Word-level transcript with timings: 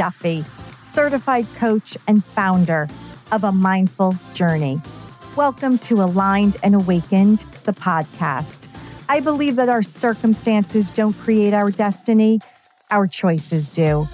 Duffy, 0.00 0.46
certified 0.80 1.46
coach 1.56 1.94
and 2.08 2.24
founder 2.24 2.88
of 3.32 3.44
A 3.44 3.52
Mindful 3.52 4.16
Journey. 4.32 4.80
Welcome 5.36 5.76
to 5.80 5.96
Aligned 5.96 6.56
and 6.62 6.74
Awakened, 6.74 7.40
the 7.64 7.74
podcast. 7.74 8.66
I 9.10 9.20
believe 9.20 9.56
that 9.56 9.68
our 9.68 9.82
circumstances 9.82 10.88
don't 10.88 11.12
create 11.12 11.52
our 11.52 11.70
destiny, 11.70 12.40
our 12.90 13.06
choices 13.06 13.68
do. 13.68 14.08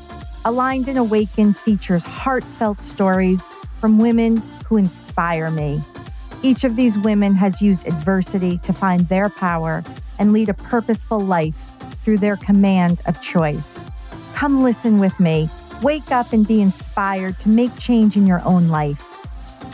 Aligned 0.45 0.89
and 0.89 0.99
Awakened 0.99 1.57
features 1.57 2.03
heartfelt 2.03 2.83
stories 2.83 3.47
from 3.81 4.01
women 4.01 4.39
who 4.67 4.79
inspire 4.79 5.53
me. 5.53 5.81
Each 6.43 6.65
of 6.65 6.75
these 6.75 6.99
women 6.99 7.33
has 7.37 7.63
used 7.63 7.87
adversity 7.87 8.59
to 8.59 8.73
find 8.73 9.03
their 9.03 9.29
power 9.29 9.85
and 10.19 10.33
lead 10.33 10.49
a 10.49 10.55
purposeful 10.55 11.21
life 11.21 11.71
through 12.03 12.19
their 12.19 12.37
command 12.37 13.01
of 13.07 13.23
choice. 13.23 13.85
Come 14.35 14.65
listen 14.65 14.99
with 14.99 15.19
me. 15.21 15.49
Wake 15.83 16.11
up 16.11 16.33
and 16.33 16.49
be 16.49 16.63
inspired 16.63 17.39
to 17.39 17.51
make 17.51 17.77
change 17.79 18.17
in 18.17 18.27
your 18.27 18.43
own 18.47 18.69
life. 18.69 19.05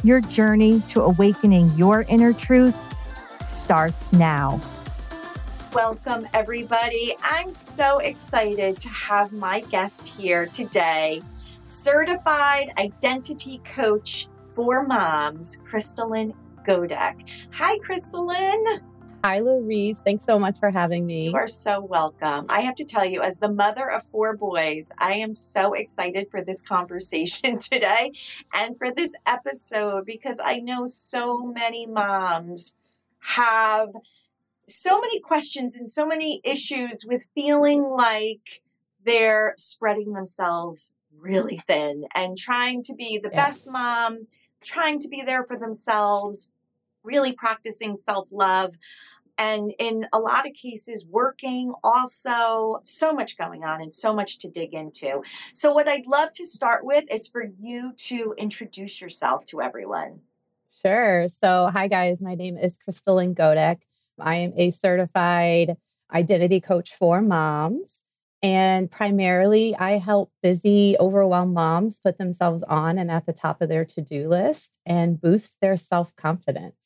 Your 0.02 0.20
journey 0.20 0.80
to 0.88 1.02
awakening 1.02 1.70
your 1.76 2.02
inner 2.08 2.32
truth 2.32 2.74
starts 3.40 4.12
now. 4.12 4.60
Welcome, 5.72 6.26
everybody. 6.34 7.14
I'm 7.22 7.52
so 7.52 7.98
excited 7.98 8.80
to 8.80 8.88
have 8.88 9.32
my 9.32 9.60
guest 9.60 10.08
here 10.08 10.46
today, 10.46 11.22
certified 11.62 12.72
identity 12.78 13.60
coach 13.64 14.26
for 14.56 14.84
moms, 14.84 15.62
Crystalline 15.64 16.34
Godek. 16.66 17.28
Hi, 17.52 17.78
Crystalline. 17.78 18.80
Hi, 19.24 19.38
Louise. 19.38 20.00
Thanks 20.04 20.24
so 20.24 20.36
much 20.36 20.58
for 20.58 20.70
having 20.70 21.06
me. 21.06 21.28
You 21.28 21.36
are 21.36 21.46
so 21.46 21.80
welcome. 21.80 22.46
I 22.48 22.62
have 22.62 22.74
to 22.76 22.84
tell 22.84 23.04
you, 23.04 23.22
as 23.22 23.38
the 23.38 23.48
mother 23.48 23.88
of 23.88 24.02
four 24.10 24.36
boys, 24.36 24.90
I 24.98 25.14
am 25.14 25.32
so 25.32 25.74
excited 25.74 26.28
for 26.28 26.42
this 26.42 26.60
conversation 26.68 27.58
today 27.58 28.12
and 28.52 28.76
for 28.76 28.90
this 28.90 29.14
episode 29.24 30.06
because 30.06 30.40
I 30.42 30.58
know 30.58 30.86
so 30.86 31.38
many 31.38 31.86
moms 31.86 32.74
have 33.20 33.90
so 34.66 35.00
many 35.00 35.20
questions 35.20 35.76
and 35.76 35.88
so 35.88 36.04
many 36.04 36.40
issues 36.42 37.04
with 37.06 37.22
feeling 37.32 37.84
like 37.84 38.62
they're 39.04 39.54
spreading 39.56 40.14
themselves 40.14 40.94
really 41.16 41.58
thin 41.58 42.06
and 42.14 42.36
trying 42.36 42.82
to 42.82 42.94
be 42.94 43.18
the 43.22 43.30
yes. 43.32 43.46
best 43.46 43.70
mom 43.70 44.26
trying 44.62 44.98
to 45.00 45.08
be 45.08 45.22
there 45.22 45.44
for 45.44 45.58
themselves, 45.58 46.52
really 47.02 47.32
practicing 47.32 47.96
self 47.96 48.26
love. 48.30 48.76
And 49.42 49.72
in 49.80 50.06
a 50.12 50.20
lot 50.20 50.46
of 50.46 50.54
cases, 50.54 51.04
working 51.04 51.72
also, 51.82 52.78
so 52.84 53.12
much 53.12 53.36
going 53.36 53.64
on 53.64 53.82
and 53.82 53.92
so 53.92 54.14
much 54.14 54.38
to 54.38 54.48
dig 54.48 54.72
into. 54.72 55.22
So, 55.52 55.72
what 55.72 55.88
I'd 55.88 56.06
love 56.06 56.30
to 56.34 56.46
start 56.46 56.84
with 56.84 57.04
is 57.10 57.26
for 57.26 57.44
you 57.58 57.92
to 58.08 58.36
introduce 58.38 59.00
yourself 59.00 59.44
to 59.46 59.60
everyone. 59.60 60.20
Sure. 60.84 61.26
So, 61.26 61.70
hi 61.72 61.88
guys, 61.88 62.20
my 62.20 62.36
name 62.36 62.56
is 62.56 62.78
Crystalline 62.78 63.34
Godek. 63.34 63.80
I 64.20 64.36
am 64.36 64.52
a 64.56 64.70
certified 64.70 65.76
identity 66.14 66.60
coach 66.60 66.94
for 66.94 67.20
moms. 67.20 68.00
And 68.44 68.88
primarily, 68.92 69.74
I 69.74 69.98
help 69.98 70.30
busy, 70.40 70.96
overwhelmed 71.00 71.54
moms 71.54 71.98
put 71.98 72.16
themselves 72.16 72.62
on 72.62 72.96
and 72.96 73.10
at 73.10 73.26
the 73.26 73.32
top 73.32 73.60
of 73.60 73.68
their 73.68 73.84
to 73.86 74.02
do 74.02 74.28
list 74.28 74.78
and 74.86 75.20
boost 75.20 75.56
their 75.60 75.76
self 75.76 76.14
confidence. 76.14 76.81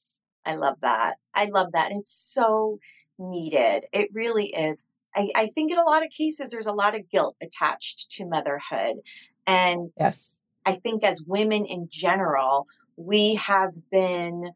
I 0.47 0.55
love 0.55 0.77
that. 0.83 1.17
I 1.35 1.47
love 1.47 1.73
that. 1.73 1.91
And 1.91 2.01
It's 2.01 2.13
so 2.13 2.79
needed. 3.19 3.85
It 3.93 4.11
really 4.13 4.47
is. 4.47 4.83
I, 5.15 5.29
I, 5.35 5.47
think 5.49 5.73
in 5.73 5.79
a 5.79 5.83
lot 5.83 6.05
of 6.05 6.11
cases, 6.11 6.51
there's 6.51 6.67
a 6.67 6.73
lot 6.73 6.95
of 6.95 7.11
guilt 7.11 7.37
attached 7.43 8.11
to 8.13 8.27
motherhood. 8.27 8.97
And 9.47 9.91
yes, 9.99 10.35
I 10.67 10.75
think 10.75 11.03
as 11.03 11.23
women 11.27 11.65
in 11.65 11.89
general, 11.91 12.67
we 12.97 13.37
have 13.37 13.73
been 13.91 14.51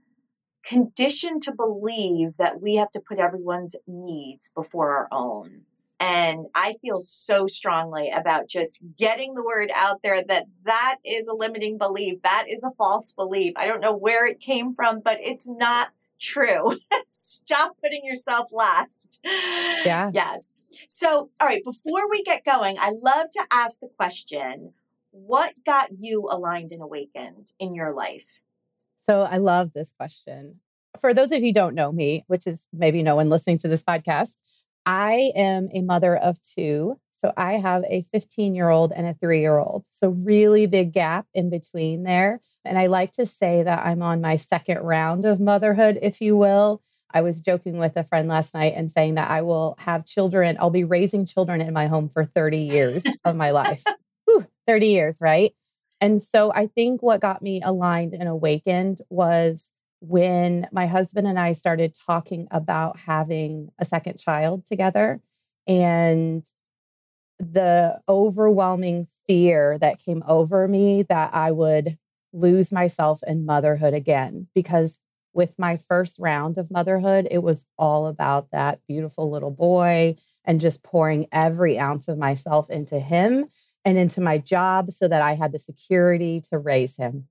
conditioned 0.64 1.42
to 1.42 1.52
believe 1.52 2.36
that 2.38 2.60
we 2.60 2.76
have 2.76 2.90
to 2.92 3.00
put 3.00 3.18
everyone's 3.18 3.76
needs 3.86 4.50
before 4.54 4.96
our 4.96 5.08
own. 5.10 5.62
And 6.00 6.46
I 6.54 6.76
feel 6.80 7.02
so 7.02 7.46
strongly 7.46 8.10
about 8.10 8.48
just 8.48 8.80
getting 8.98 9.34
the 9.34 9.44
word 9.44 9.70
out 9.74 10.00
there 10.02 10.24
that 10.24 10.46
that 10.64 10.96
is 11.04 11.26
a 11.26 11.34
limiting 11.34 11.76
belief. 11.76 12.22
That 12.22 12.46
is 12.48 12.64
a 12.64 12.70
false 12.78 13.12
belief. 13.12 13.52
I 13.56 13.66
don't 13.66 13.82
know 13.82 13.94
where 13.94 14.26
it 14.26 14.40
came 14.40 14.72
from, 14.72 15.00
but 15.00 15.18
it's 15.20 15.46
not 15.46 15.90
true. 16.18 16.72
Stop 17.08 17.76
putting 17.82 18.04
yourself 18.04 18.48
last. 18.50 19.20
Yeah. 19.84 20.10
Yes. 20.20 20.56
So, 20.86 21.30
all 21.40 21.46
right, 21.46 21.64
before 21.64 22.08
we 22.08 22.22
get 22.22 22.44
going, 22.44 22.76
I 22.78 22.92
love 23.02 23.30
to 23.32 23.44
ask 23.50 23.80
the 23.80 23.88
question 23.96 24.72
what 25.10 25.52
got 25.66 25.88
you 25.98 26.28
aligned 26.30 26.70
and 26.72 26.80
awakened 26.80 27.52
in 27.58 27.74
your 27.74 27.92
life? 27.92 28.42
So, 29.08 29.22
I 29.22 29.38
love 29.38 29.72
this 29.72 29.92
question. 29.92 30.60
For 31.00 31.12
those 31.12 31.32
of 31.32 31.42
you 31.42 31.52
don't 31.52 31.74
know 31.74 31.90
me, 31.90 32.24
which 32.28 32.46
is 32.46 32.66
maybe 32.72 33.02
no 33.02 33.16
one 33.16 33.28
listening 33.28 33.58
to 33.58 33.68
this 33.68 33.82
podcast, 33.82 34.36
I 34.86 35.32
am 35.36 35.68
a 35.72 35.82
mother 35.82 36.16
of 36.16 36.40
two. 36.42 36.98
So 37.12 37.32
I 37.36 37.54
have 37.54 37.84
a 37.84 38.06
15 38.12 38.54
year 38.54 38.70
old 38.70 38.92
and 38.92 39.06
a 39.06 39.14
three 39.14 39.40
year 39.40 39.58
old. 39.58 39.86
So, 39.90 40.08
really 40.08 40.66
big 40.66 40.92
gap 40.92 41.26
in 41.34 41.50
between 41.50 42.02
there. 42.02 42.40
And 42.64 42.78
I 42.78 42.86
like 42.86 43.12
to 43.12 43.26
say 43.26 43.62
that 43.62 43.86
I'm 43.86 44.02
on 44.02 44.20
my 44.20 44.36
second 44.36 44.78
round 44.78 45.26
of 45.26 45.38
motherhood, 45.38 45.98
if 46.00 46.20
you 46.20 46.36
will. 46.36 46.82
I 47.12 47.22
was 47.22 47.42
joking 47.42 47.76
with 47.76 47.96
a 47.96 48.04
friend 48.04 48.28
last 48.28 48.54
night 48.54 48.74
and 48.76 48.90
saying 48.90 49.16
that 49.16 49.30
I 49.30 49.42
will 49.42 49.74
have 49.78 50.06
children, 50.06 50.56
I'll 50.60 50.70
be 50.70 50.84
raising 50.84 51.26
children 51.26 51.60
in 51.60 51.72
my 51.72 51.88
home 51.88 52.08
for 52.08 52.24
30 52.24 52.58
years 52.58 53.02
of 53.24 53.36
my 53.36 53.50
life. 53.50 53.82
Whew, 54.26 54.46
30 54.66 54.86
years, 54.86 55.16
right? 55.20 55.52
And 56.00 56.22
so 56.22 56.52
I 56.54 56.66
think 56.68 57.02
what 57.02 57.20
got 57.20 57.42
me 57.42 57.60
aligned 57.62 58.14
and 58.14 58.28
awakened 58.28 59.02
was 59.10 59.68
when 60.00 60.66
my 60.72 60.86
husband 60.86 61.26
and 61.26 61.38
I 61.38 61.52
started 61.52 61.96
talking 62.06 62.48
about 62.50 62.98
having 62.98 63.70
a 63.78 63.84
second 63.84 64.18
child 64.18 64.66
together 64.66 65.20
and 65.66 66.44
the 67.38 68.00
overwhelming 68.08 69.06
fear 69.26 69.78
that 69.78 70.02
came 70.02 70.22
over 70.26 70.66
me 70.66 71.02
that 71.04 71.34
I 71.34 71.52
would 71.52 71.98
lose 72.32 72.72
myself 72.72 73.22
in 73.26 73.44
motherhood 73.44 73.94
again 73.94 74.46
because 74.54 74.98
with 75.32 75.52
my 75.58 75.76
first 75.76 76.18
round 76.18 76.58
of 76.58 76.70
motherhood 76.70 77.28
it 77.30 77.42
was 77.42 77.64
all 77.78 78.06
about 78.06 78.50
that 78.50 78.80
beautiful 78.88 79.30
little 79.30 79.50
boy 79.50 80.16
and 80.44 80.60
just 80.60 80.82
pouring 80.82 81.26
every 81.32 81.78
ounce 81.78 82.08
of 82.08 82.18
myself 82.18 82.70
into 82.70 82.98
him 82.98 83.46
and 83.84 83.98
into 83.98 84.20
my 84.20 84.38
job 84.38 84.90
so 84.90 85.08
that 85.08 85.22
I 85.22 85.34
had 85.34 85.52
the 85.52 85.58
security 85.58 86.42
to 86.50 86.58
raise 86.58 86.96
him. 86.96 87.28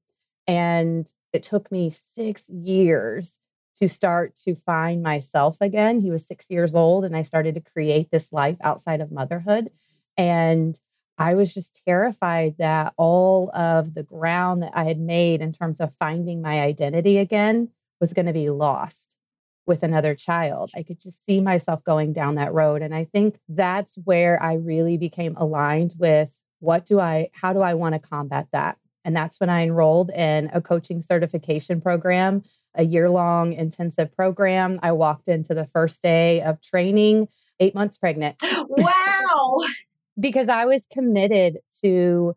And 0.47 1.11
it 1.33 1.43
took 1.43 1.71
me 1.71 1.91
six 2.15 2.49
years 2.49 3.39
to 3.77 3.87
start 3.87 4.35
to 4.35 4.55
find 4.55 5.01
myself 5.01 5.57
again. 5.61 6.01
He 6.01 6.11
was 6.11 6.25
six 6.25 6.49
years 6.49 6.75
old, 6.75 7.05
and 7.05 7.15
I 7.15 7.23
started 7.23 7.55
to 7.55 7.61
create 7.61 8.11
this 8.11 8.33
life 8.33 8.57
outside 8.61 9.01
of 9.01 9.11
motherhood. 9.11 9.69
And 10.17 10.79
I 11.17 11.33
was 11.33 11.53
just 11.53 11.81
terrified 11.85 12.55
that 12.59 12.93
all 12.97 13.51
of 13.53 13.93
the 13.93 14.03
ground 14.03 14.63
that 14.63 14.71
I 14.73 14.85
had 14.85 14.99
made 14.99 15.41
in 15.41 15.53
terms 15.53 15.79
of 15.79 15.93
finding 15.95 16.41
my 16.41 16.61
identity 16.61 17.17
again 17.17 17.69
was 17.99 18.13
going 18.13 18.25
to 18.25 18.33
be 18.33 18.49
lost 18.49 19.17
with 19.65 19.83
another 19.83 20.15
child. 20.15 20.71
I 20.75 20.83
could 20.83 20.99
just 20.99 21.23
see 21.25 21.41
myself 21.41 21.83
going 21.83 22.11
down 22.11 22.35
that 22.35 22.53
road. 22.53 22.81
And 22.81 22.95
I 22.95 23.05
think 23.05 23.37
that's 23.47 23.97
where 24.03 24.41
I 24.41 24.53
really 24.55 24.97
became 24.97 25.35
aligned 25.37 25.93
with 25.97 26.35
what 26.59 26.85
do 26.85 26.99
I, 26.99 27.29
how 27.33 27.53
do 27.53 27.61
I 27.61 27.75
want 27.75 27.93
to 27.93 27.99
combat 27.99 28.47
that? 28.51 28.77
And 29.09 29.15
that's 29.15 29.39
when 29.39 29.49
I 29.49 29.63
enrolled 29.63 30.11
in 30.11 30.51
a 30.53 30.61
coaching 30.61 31.01
certification 31.01 31.81
program, 31.81 32.43
a 32.75 32.83
year 32.83 33.09
long 33.09 33.53
intensive 33.53 34.15
program. 34.15 34.79
I 34.83 34.91
walked 34.91 35.27
into 35.27 35.55
the 35.55 35.65
first 35.65 36.03
day 36.03 36.43
of 36.43 36.61
training, 36.61 37.27
eight 37.59 37.73
months 37.73 37.97
pregnant. 37.97 38.39
Wow. 38.69 39.57
because 40.19 40.47
I 40.47 40.65
was 40.65 40.85
committed 40.93 41.57
to 41.81 42.35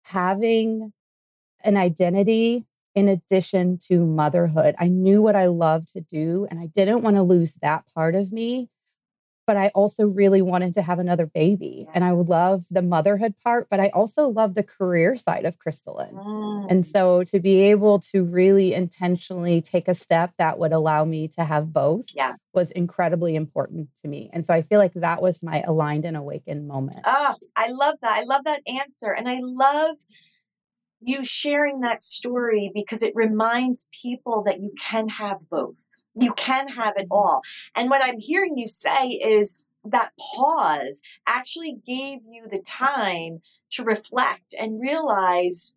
having 0.00 0.94
an 1.62 1.76
identity 1.76 2.64
in 2.94 3.10
addition 3.10 3.76
to 3.88 4.06
motherhood. 4.06 4.76
I 4.78 4.88
knew 4.88 5.20
what 5.20 5.36
I 5.36 5.48
loved 5.48 5.88
to 5.88 6.00
do, 6.00 6.46
and 6.50 6.58
I 6.58 6.68
didn't 6.68 7.02
want 7.02 7.16
to 7.16 7.22
lose 7.22 7.52
that 7.60 7.84
part 7.94 8.14
of 8.14 8.32
me 8.32 8.70
but 9.46 9.56
I 9.56 9.68
also 9.74 10.06
really 10.06 10.42
wanted 10.42 10.74
to 10.74 10.82
have 10.82 10.98
another 10.98 11.26
baby. 11.26 11.86
And 11.94 12.04
I 12.04 12.12
would 12.12 12.28
love 12.28 12.64
the 12.70 12.82
motherhood 12.82 13.34
part, 13.42 13.68
but 13.70 13.80
I 13.80 13.88
also 13.88 14.28
love 14.28 14.54
the 14.54 14.62
career 14.62 15.16
side 15.16 15.44
of 15.44 15.58
Crystalline. 15.58 16.14
Mm. 16.14 16.70
And 16.70 16.86
so 16.86 17.24
to 17.24 17.40
be 17.40 17.60
able 17.62 17.98
to 18.00 18.24
really 18.24 18.74
intentionally 18.74 19.60
take 19.60 19.88
a 19.88 19.94
step 19.94 20.32
that 20.38 20.58
would 20.58 20.72
allow 20.72 21.04
me 21.04 21.28
to 21.28 21.44
have 21.44 21.72
both 21.72 22.06
yeah. 22.14 22.32
was 22.52 22.70
incredibly 22.70 23.36
important 23.36 23.88
to 24.02 24.08
me. 24.08 24.30
And 24.32 24.44
so 24.44 24.54
I 24.54 24.62
feel 24.62 24.78
like 24.78 24.94
that 24.94 25.20
was 25.20 25.42
my 25.42 25.62
aligned 25.66 26.04
and 26.04 26.16
awakened 26.16 26.66
moment. 26.66 26.98
Oh, 27.04 27.34
I 27.56 27.68
love 27.68 27.96
that. 28.02 28.18
I 28.18 28.22
love 28.22 28.44
that 28.44 28.62
answer. 28.66 29.12
And 29.12 29.28
I 29.28 29.40
love 29.42 29.96
you 31.00 31.24
sharing 31.24 31.80
that 31.80 32.02
story 32.02 32.70
because 32.74 33.02
it 33.02 33.12
reminds 33.14 33.88
people 33.92 34.42
that 34.44 34.60
you 34.60 34.72
can 34.80 35.08
have 35.08 35.38
both 35.50 35.84
you 36.14 36.32
can 36.34 36.68
have 36.68 36.94
it 36.96 37.06
all. 37.10 37.42
And 37.74 37.90
what 37.90 38.04
I'm 38.04 38.18
hearing 38.18 38.56
you 38.56 38.68
say 38.68 39.08
is 39.08 39.56
that 39.84 40.12
pause 40.18 41.02
actually 41.26 41.76
gave 41.86 42.20
you 42.28 42.46
the 42.50 42.60
time 42.60 43.42
to 43.70 43.84
reflect 43.84 44.54
and 44.58 44.80
realize 44.80 45.74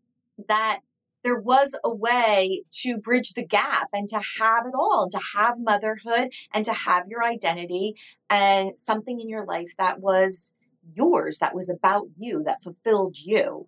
that 0.48 0.80
there 1.24 1.40
was 1.40 1.76
a 1.84 1.94
way 1.94 2.64
to 2.72 2.98
bridge 2.98 3.34
the 3.34 3.46
gap 3.46 3.90
and 3.92 4.08
to 4.08 4.22
have 4.40 4.66
it 4.66 4.74
all 4.74 5.04
and 5.04 5.12
to 5.12 5.20
have 5.36 5.60
motherhood 5.60 6.30
and 6.54 6.64
to 6.64 6.74
have 6.74 7.08
your 7.08 7.24
identity 7.24 7.96
and 8.30 8.80
something 8.80 9.20
in 9.20 9.28
your 9.28 9.46
life 9.46 9.74
that 9.78 10.00
was 10.00 10.54
yours 10.96 11.40
that 11.40 11.54
was 11.54 11.70
about 11.70 12.08
you 12.16 12.44
that 12.46 12.64
fulfilled 12.64 13.18
you. 13.18 13.68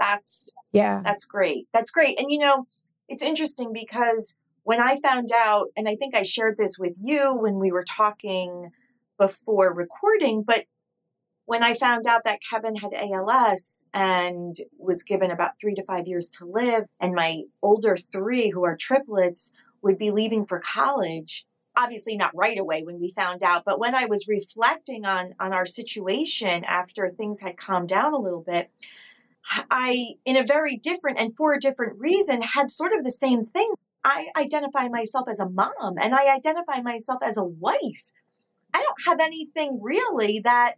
That's 0.00 0.54
yeah. 0.72 1.00
that's 1.04 1.26
great. 1.26 1.68
That's 1.72 1.90
great. 1.90 2.18
And 2.18 2.30
you 2.30 2.38
know 2.38 2.66
it's 3.08 3.22
interesting 3.22 3.72
because 3.72 4.36
when 4.66 4.80
i 4.80 4.96
found 5.00 5.30
out 5.32 5.68
and 5.76 5.88
i 5.88 5.94
think 5.94 6.14
i 6.14 6.22
shared 6.22 6.56
this 6.58 6.78
with 6.78 6.92
you 7.00 7.34
when 7.34 7.58
we 7.58 7.72
were 7.72 7.84
talking 7.84 8.70
before 9.18 9.72
recording 9.72 10.42
but 10.42 10.66
when 11.46 11.62
I 11.62 11.74
found 11.74 12.08
out 12.08 12.24
that 12.24 12.40
Kevin 12.42 12.74
had 12.74 12.90
ALS 12.92 13.84
and 13.94 14.56
was 14.78 15.04
given 15.04 15.30
about 15.30 15.52
three 15.60 15.76
to 15.76 15.84
five 15.84 16.08
years 16.08 16.28
to 16.30 16.44
live, 16.44 16.86
and 17.00 17.14
my 17.14 17.42
older 17.62 17.96
three, 17.96 18.50
who 18.50 18.64
are 18.64 18.76
triplets, 18.76 19.52
would 19.80 19.96
be 19.96 20.10
leaving 20.10 20.44
for 20.44 20.58
college, 20.58 21.46
obviously 21.76 22.16
not 22.16 22.34
right 22.34 22.58
away 22.58 22.82
when 22.82 22.98
we 22.98 23.12
found 23.12 23.44
out, 23.44 23.64
but 23.64 23.78
when 23.78 23.94
I 23.94 24.06
was 24.06 24.26
reflecting 24.26 25.04
on, 25.04 25.34
on 25.38 25.52
our 25.52 25.66
situation 25.66 26.64
after 26.64 27.10
things 27.10 27.40
had 27.40 27.56
calmed 27.56 27.88
down 27.88 28.12
a 28.12 28.18
little 28.18 28.42
bit, 28.42 28.70
I, 29.48 30.14
in 30.24 30.36
a 30.36 30.44
very 30.44 30.76
different 30.76 31.20
and 31.20 31.36
for 31.36 31.54
a 31.54 31.60
different 31.60 32.00
reason, 32.00 32.42
had 32.42 32.70
sort 32.70 32.92
of 32.92 33.04
the 33.04 33.10
same 33.10 33.46
thing. 33.46 33.72
I 34.06 34.28
identify 34.36 34.86
myself 34.86 35.28
as 35.28 35.40
a 35.40 35.48
mom 35.48 35.96
and 36.00 36.14
I 36.14 36.32
identify 36.32 36.80
myself 36.80 37.18
as 37.24 37.36
a 37.36 37.44
wife. 37.44 38.04
I 38.72 38.80
don't 38.80 39.04
have 39.04 39.18
anything 39.18 39.80
really 39.82 40.40
that 40.44 40.74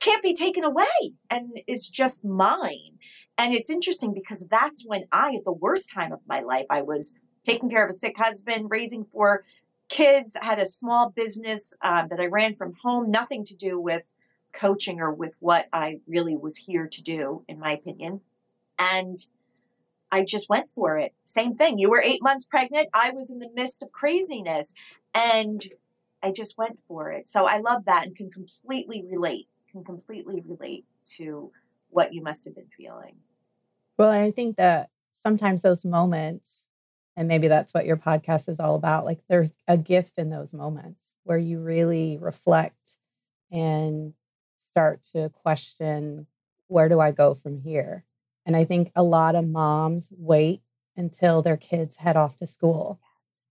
can't 0.00 0.22
be 0.22 0.34
taken 0.34 0.64
away 0.64 0.86
and 1.28 1.50
is 1.66 1.90
just 1.90 2.24
mine. 2.24 2.98
And 3.36 3.52
it's 3.52 3.68
interesting 3.68 4.14
because 4.14 4.46
that's 4.50 4.82
when 4.86 5.04
I, 5.12 5.34
at 5.36 5.44
the 5.44 5.52
worst 5.52 5.92
time 5.92 6.10
of 6.10 6.20
my 6.26 6.40
life, 6.40 6.64
I 6.70 6.80
was 6.80 7.14
taking 7.44 7.68
care 7.68 7.84
of 7.84 7.90
a 7.90 7.94
sick 7.94 8.16
husband, 8.16 8.70
raising 8.70 9.04
four 9.04 9.44
kids, 9.90 10.34
had 10.40 10.58
a 10.58 10.64
small 10.64 11.10
business 11.10 11.74
um, 11.82 12.08
that 12.08 12.18
I 12.18 12.26
ran 12.26 12.56
from 12.56 12.72
home, 12.82 13.10
nothing 13.10 13.44
to 13.44 13.54
do 13.54 13.78
with 13.78 14.04
coaching 14.54 15.00
or 15.00 15.12
with 15.12 15.34
what 15.40 15.66
I 15.70 16.00
really 16.08 16.34
was 16.34 16.56
here 16.56 16.86
to 16.86 17.02
do, 17.02 17.44
in 17.46 17.58
my 17.58 17.72
opinion. 17.72 18.22
And 18.78 19.18
I 20.12 20.24
just 20.24 20.48
went 20.48 20.70
for 20.74 20.98
it. 20.98 21.14
Same 21.24 21.54
thing. 21.54 21.78
You 21.78 21.90
were 21.90 22.02
eight 22.02 22.22
months 22.22 22.46
pregnant. 22.46 22.88
I 22.92 23.10
was 23.10 23.30
in 23.30 23.38
the 23.38 23.50
midst 23.54 23.82
of 23.82 23.92
craziness. 23.92 24.74
And 25.14 25.64
I 26.22 26.32
just 26.32 26.58
went 26.58 26.78
for 26.86 27.10
it. 27.10 27.28
So 27.28 27.46
I 27.46 27.58
love 27.58 27.84
that 27.86 28.06
and 28.06 28.16
can 28.16 28.30
completely 28.30 29.04
relate 29.10 29.48
can 29.70 29.84
completely 29.84 30.42
relate 30.46 30.84
to 31.16 31.50
what 31.90 32.12
you 32.12 32.22
must 32.22 32.44
have 32.44 32.54
been 32.54 32.68
feeling. 32.76 33.16
Well, 33.98 34.10
I 34.10 34.30
think 34.30 34.56
that 34.56 34.90
sometimes 35.22 35.62
those 35.62 35.84
moments, 35.84 36.48
and 37.16 37.28
maybe 37.28 37.48
that's 37.48 37.74
what 37.74 37.86
your 37.86 37.96
podcast 37.96 38.48
is 38.48 38.60
all 38.60 38.74
about, 38.74 39.04
like 39.04 39.20
there's 39.28 39.52
a 39.68 39.76
gift 39.76 40.18
in 40.18 40.30
those 40.30 40.52
moments 40.52 41.04
where 41.24 41.38
you 41.38 41.60
really 41.60 42.18
reflect 42.20 42.96
and 43.52 44.14
start 44.70 45.02
to 45.12 45.28
question 45.30 46.26
where 46.68 46.88
do 46.88 47.00
I 47.00 47.10
go 47.10 47.34
from 47.34 47.60
here? 47.60 48.04
And 48.46 48.56
I 48.56 48.64
think 48.64 48.90
a 48.94 49.02
lot 49.02 49.34
of 49.34 49.46
moms 49.48 50.12
wait 50.16 50.62
until 50.96 51.42
their 51.42 51.56
kids 51.56 51.96
head 51.96 52.16
off 52.16 52.36
to 52.36 52.46
school. 52.46 53.00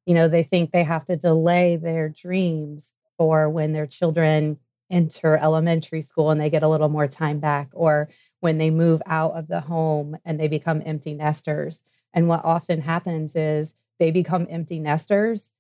You 0.06 0.16
know, 0.16 0.28
they 0.28 0.44
think 0.44 0.72
they 0.72 0.84
have 0.84 1.06
to 1.06 1.16
delay 1.16 1.76
their 1.76 2.10
dreams 2.10 2.92
for 3.18 3.50
when 3.50 3.74
their 3.74 3.88
children 3.88 4.58
enter 4.90 5.38
elementary 5.38 6.02
school 6.02 6.32
and 6.32 6.42
they 6.42 6.50
get 6.50 6.64
a 6.64 6.68
little 6.68 6.90
more 6.90 7.08
time 7.08 7.40
back, 7.40 7.70
or 7.74 8.10
when 8.40 8.58
they 8.58 8.72
move 8.72 9.02
out 9.06 9.34
of 9.34 9.48
the 9.48 9.62
home 9.62 10.18
and 10.26 10.40
they 10.40 10.48
become 10.48 10.82
empty 10.86 11.14
nesters. 11.14 11.84
And 12.14 12.28
what 12.28 12.44
often 12.44 12.82
happens 12.82 13.36
is 13.36 13.76
they 14.00 14.12
become 14.12 14.48
empty 14.50 14.80
nesters 14.80 15.52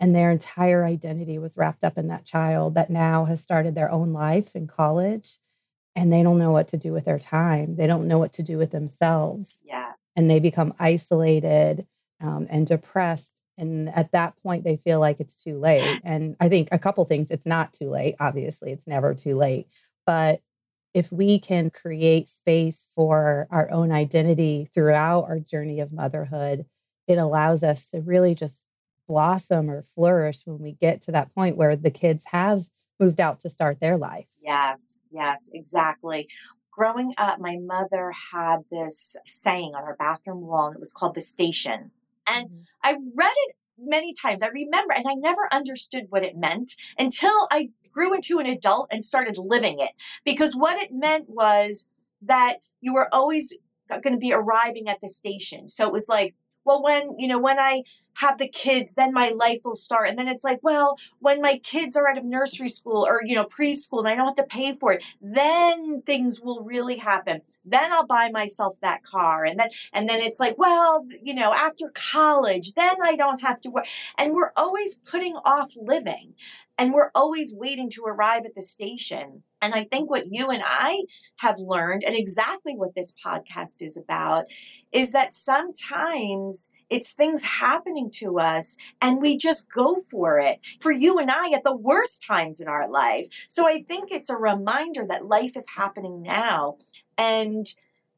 and 0.00 0.14
their 0.14 0.30
entire 0.30 0.84
identity 0.84 1.38
was 1.38 1.56
wrapped 1.56 1.84
up 1.84 1.98
in 1.98 2.08
that 2.08 2.24
child 2.24 2.74
that 2.74 2.90
now 2.90 3.24
has 3.26 3.42
started 3.42 3.74
their 3.74 3.90
own 3.90 4.12
life 4.12 4.56
in 4.56 4.66
college 4.66 5.38
and 5.94 6.12
they 6.12 6.22
don't 6.22 6.38
know 6.38 6.52
what 6.52 6.68
to 6.68 6.76
do 6.76 6.92
with 6.92 7.04
their 7.04 7.18
time. 7.18 7.76
They 7.76 7.86
don't 7.86 8.08
know 8.08 8.18
what 8.18 8.32
to 8.34 8.42
do 8.42 8.58
with 8.58 8.70
themselves. 8.70 9.58
Yeah. 9.64 9.92
And 10.16 10.30
they 10.30 10.40
become 10.40 10.74
isolated 10.78 11.86
um, 12.20 12.46
and 12.50 12.66
depressed 12.66 13.32
and 13.58 13.88
at 13.90 14.12
that 14.12 14.34
point 14.42 14.64
they 14.64 14.76
feel 14.76 15.00
like 15.00 15.20
it's 15.20 15.36
too 15.36 15.58
late 15.58 16.00
and 16.04 16.36
i 16.40 16.48
think 16.48 16.68
a 16.72 16.78
couple 16.78 17.04
things 17.04 17.30
it's 17.30 17.46
not 17.46 17.72
too 17.72 17.90
late 17.90 18.14
obviously 18.20 18.72
it's 18.72 18.86
never 18.86 19.14
too 19.14 19.36
late 19.36 19.66
but 20.06 20.40
if 20.94 21.10
we 21.10 21.38
can 21.38 21.70
create 21.70 22.28
space 22.28 22.86
for 22.94 23.46
our 23.50 23.70
own 23.70 23.90
identity 23.90 24.68
throughout 24.74 25.24
our 25.24 25.38
journey 25.38 25.80
of 25.80 25.92
motherhood 25.92 26.66
it 27.08 27.18
allows 27.18 27.62
us 27.62 27.90
to 27.90 28.00
really 28.00 28.34
just 28.34 28.60
blossom 29.08 29.70
or 29.70 29.82
flourish 29.82 30.42
when 30.44 30.60
we 30.60 30.72
get 30.72 31.02
to 31.02 31.12
that 31.12 31.34
point 31.34 31.56
where 31.56 31.76
the 31.76 31.90
kids 31.90 32.24
have 32.26 32.64
moved 33.00 33.20
out 33.20 33.40
to 33.40 33.50
start 33.50 33.80
their 33.80 33.96
life 33.96 34.26
yes 34.40 35.06
yes 35.10 35.50
exactly 35.52 36.28
growing 36.70 37.12
up 37.18 37.38
my 37.38 37.56
mother 37.60 38.12
had 38.32 38.58
this 38.70 39.16
saying 39.26 39.72
on 39.74 39.84
her 39.84 39.96
bathroom 39.98 40.40
wall 40.40 40.66
and 40.66 40.76
it 40.76 40.80
was 40.80 40.92
called 40.92 41.14
the 41.14 41.20
station 41.20 41.90
and 42.26 42.48
mm-hmm. 42.48 42.60
I 42.82 42.92
read 42.92 43.34
it 43.46 43.56
many 43.78 44.14
times. 44.14 44.42
I 44.42 44.48
remember, 44.48 44.94
and 44.94 45.06
I 45.08 45.14
never 45.14 45.48
understood 45.52 46.06
what 46.10 46.24
it 46.24 46.36
meant 46.36 46.74
until 46.98 47.48
I 47.50 47.70
grew 47.92 48.14
into 48.14 48.38
an 48.38 48.46
adult 48.46 48.88
and 48.90 49.04
started 49.04 49.36
living 49.38 49.78
it. 49.80 49.92
Because 50.24 50.54
what 50.54 50.80
it 50.82 50.92
meant 50.92 51.28
was 51.28 51.88
that 52.22 52.58
you 52.80 52.94
were 52.94 53.12
always 53.12 53.56
going 53.88 54.14
to 54.14 54.18
be 54.18 54.32
arriving 54.32 54.88
at 54.88 55.00
the 55.02 55.08
station. 55.08 55.68
So 55.68 55.86
it 55.86 55.92
was 55.92 56.06
like, 56.08 56.34
well, 56.64 56.82
when, 56.82 57.18
you 57.18 57.28
know, 57.28 57.40
when 57.40 57.58
I 57.58 57.82
have 58.14 58.38
the 58.38 58.48
kids, 58.48 58.94
then 58.94 59.12
my 59.12 59.30
life 59.30 59.60
will 59.64 59.74
start. 59.74 60.08
And 60.08 60.18
then 60.18 60.28
it's 60.28 60.44
like, 60.44 60.60
well, 60.62 60.98
when 61.20 61.40
my 61.40 61.58
kids 61.58 61.96
are 61.96 62.08
out 62.08 62.18
of 62.18 62.24
nursery 62.24 62.68
school 62.68 63.06
or, 63.06 63.20
you 63.24 63.34
know, 63.34 63.44
preschool 63.44 64.00
and 64.00 64.08
I 64.08 64.14
don't 64.14 64.26
have 64.26 64.36
to 64.36 64.42
pay 64.44 64.74
for 64.74 64.92
it, 64.92 65.04
then 65.20 66.02
things 66.02 66.40
will 66.40 66.62
really 66.62 66.96
happen. 66.96 67.42
Then 67.64 67.92
I'll 67.92 68.06
buy 68.06 68.30
myself 68.30 68.76
that 68.80 69.04
car. 69.04 69.44
And 69.44 69.58
then, 69.58 69.68
and 69.92 70.08
then 70.08 70.20
it's 70.20 70.40
like, 70.40 70.58
well, 70.58 71.06
you 71.22 71.34
know, 71.34 71.52
after 71.54 71.90
college, 71.94 72.74
then 72.74 72.96
I 73.02 73.16
don't 73.16 73.40
have 73.40 73.60
to 73.62 73.70
work. 73.70 73.86
And 74.18 74.34
we're 74.34 74.52
always 74.56 74.96
putting 74.96 75.36
off 75.36 75.72
living 75.76 76.34
and 76.82 76.92
we're 76.92 77.12
always 77.14 77.54
waiting 77.54 77.88
to 77.90 78.02
arrive 78.06 78.44
at 78.44 78.56
the 78.56 78.62
station. 78.62 79.44
And 79.60 79.72
I 79.72 79.84
think 79.84 80.10
what 80.10 80.32
you 80.32 80.50
and 80.50 80.64
I 80.66 81.04
have 81.36 81.54
learned, 81.60 82.02
and 82.02 82.16
exactly 82.16 82.74
what 82.74 82.96
this 82.96 83.14
podcast 83.24 83.82
is 83.82 83.96
about, 83.96 84.46
is 84.90 85.12
that 85.12 85.32
sometimes 85.32 86.70
it's 86.90 87.12
things 87.12 87.44
happening 87.44 88.10
to 88.14 88.40
us 88.40 88.76
and 89.00 89.22
we 89.22 89.36
just 89.38 89.72
go 89.72 90.02
for 90.10 90.40
it. 90.40 90.58
For 90.80 90.90
you 90.90 91.20
and 91.20 91.30
I 91.30 91.52
at 91.52 91.62
the 91.62 91.76
worst 91.76 92.26
times 92.26 92.60
in 92.60 92.66
our 92.66 92.90
life. 92.90 93.28
So 93.46 93.68
I 93.68 93.84
think 93.84 94.10
it's 94.10 94.28
a 94.28 94.36
reminder 94.36 95.06
that 95.08 95.26
life 95.26 95.52
is 95.56 95.66
happening 95.76 96.20
now 96.20 96.78
and 97.16 97.64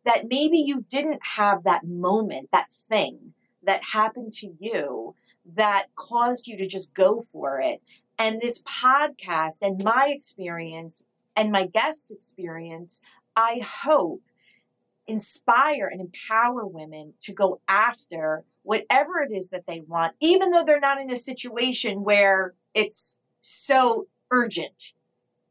that 0.07 0.29
maybe 0.31 0.57
you 0.57 0.87
didn't 0.89 1.21
have 1.37 1.65
that 1.65 1.85
moment, 1.87 2.49
that 2.51 2.73
thing 2.89 3.35
that 3.65 3.83
happened 3.85 4.33
to 4.33 4.55
you 4.59 5.15
that 5.57 5.89
caused 5.97 6.47
you 6.47 6.57
to 6.57 6.67
just 6.67 6.95
go 6.95 7.23
for 7.31 7.61
it. 7.61 7.83
And 8.19 8.41
this 8.41 8.63
podcast 8.63 9.59
and 9.63 9.83
my 9.83 10.09
experience 10.09 11.05
and 11.37 11.51
my 11.51 11.67
guest 11.67 12.11
experience, 12.11 13.01
I 13.35 13.59
hope 13.59 14.23
inspire 15.07 15.87
and 15.87 16.01
empower 16.01 16.67
women 16.67 17.15
to 17.21 17.33
go 17.33 17.61
after 17.69 18.45
whatever 18.63 19.21
it 19.21 19.33
is 19.33 19.51
that 19.51 19.67
they 19.67 19.81
want, 19.81 20.15
even 20.21 20.51
though 20.51 20.65
they're 20.65 20.81
not 20.81 21.01
in 21.01 21.11
a 21.11 21.17
situation 21.17 22.05
where 22.05 22.55
it's 22.73 23.21
so 23.41 24.07
urgent. 24.31 24.95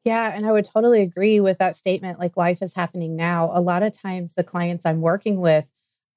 Yeah, 0.03 0.31
and 0.33 0.45
I 0.45 0.51
would 0.51 0.65
totally 0.65 1.01
agree 1.01 1.39
with 1.39 1.59
that 1.59 1.77
statement. 1.77 2.19
Like 2.19 2.35
life 2.35 2.61
is 2.61 2.73
happening 2.73 3.15
now. 3.15 3.51
A 3.53 3.61
lot 3.61 3.83
of 3.83 3.97
times, 3.97 4.33
the 4.33 4.43
clients 4.43 4.85
I'm 4.85 5.01
working 5.01 5.39
with 5.39 5.65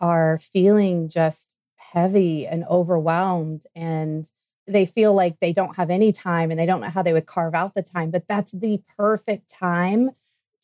are 0.01 0.39
feeling 0.39 1.09
just 1.09 1.55
heavy 1.77 2.47
and 2.47 2.65
overwhelmed, 2.65 3.65
and 3.77 4.29
they 4.67 4.87
feel 4.87 5.15
like 5.15 5.39
they 5.41 5.53
don't 5.53 5.77
have 5.77 5.91
any 5.91 6.13
time 6.13 6.51
and 6.51 6.59
they 6.59 6.67
don't 6.67 6.81
know 6.81 6.91
how 6.91 7.03
they 7.03 7.13
would 7.13 7.27
carve 7.27 7.55
out 7.55 7.75
the 7.75 7.83
time. 7.83 8.11
But 8.11 8.27
that's 8.29 8.53
the 8.53 8.83
perfect 8.97 9.51
time 9.51 10.11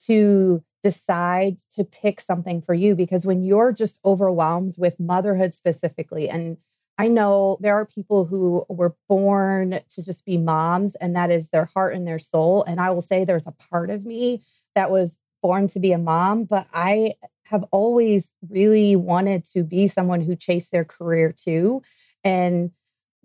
to 0.06 0.62
decide 0.82 1.58
to 1.70 1.84
pick 1.84 2.20
something 2.20 2.60
for 2.60 2.74
you 2.74 2.94
because 2.94 3.24
when 3.24 3.42
you're 3.42 3.72
just 3.72 4.00
overwhelmed 4.04 4.74
with 4.76 4.98
motherhood 4.98 5.54
specifically 5.54 6.28
and 6.28 6.56
I 6.98 7.08
know 7.08 7.56
there 7.60 7.74
are 7.76 7.86
people 7.86 8.26
who 8.26 8.66
were 8.68 8.94
born 9.08 9.80
to 9.88 10.02
just 10.02 10.24
be 10.24 10.36
moms 10.36 10.94
and 10.96 11.16
that 11.16 11.30
is 11.30 11.48
their 11.48 11.64
heart 11.66 11.94
and 11.94 12.06
their 12.06 12.18
soul 12.18 12.64
and 12.64 12.80
I 12.80 12.90
will 12.90 13.00
say 13.00 13.24
there's 13.24 13.46
a 13.46 13.54
part 13.70 13.90
of 13.90 14.04
me 14.04 14.42
that 14.74 14.90
was 14.90 15.16
born 15.40 15.68
to 15.68 15.78
be 15.78 15.92
a 15.92 15.98
mom 15.98 16.44
but 16.44 16.66
I 16.72 17.14
have 17.44 17.64
always 17.70 18.32
really 18.48 18.96
wanted 18.96 19.44
to 19.52 19.62
be 19.62 19.86
someone 19.86 20.20
who 20.20 20.34
chased 20.34 20.72
their 20.72 20.84
career 20.84 21.32
too 21.32 21.82
and 22.24 22.72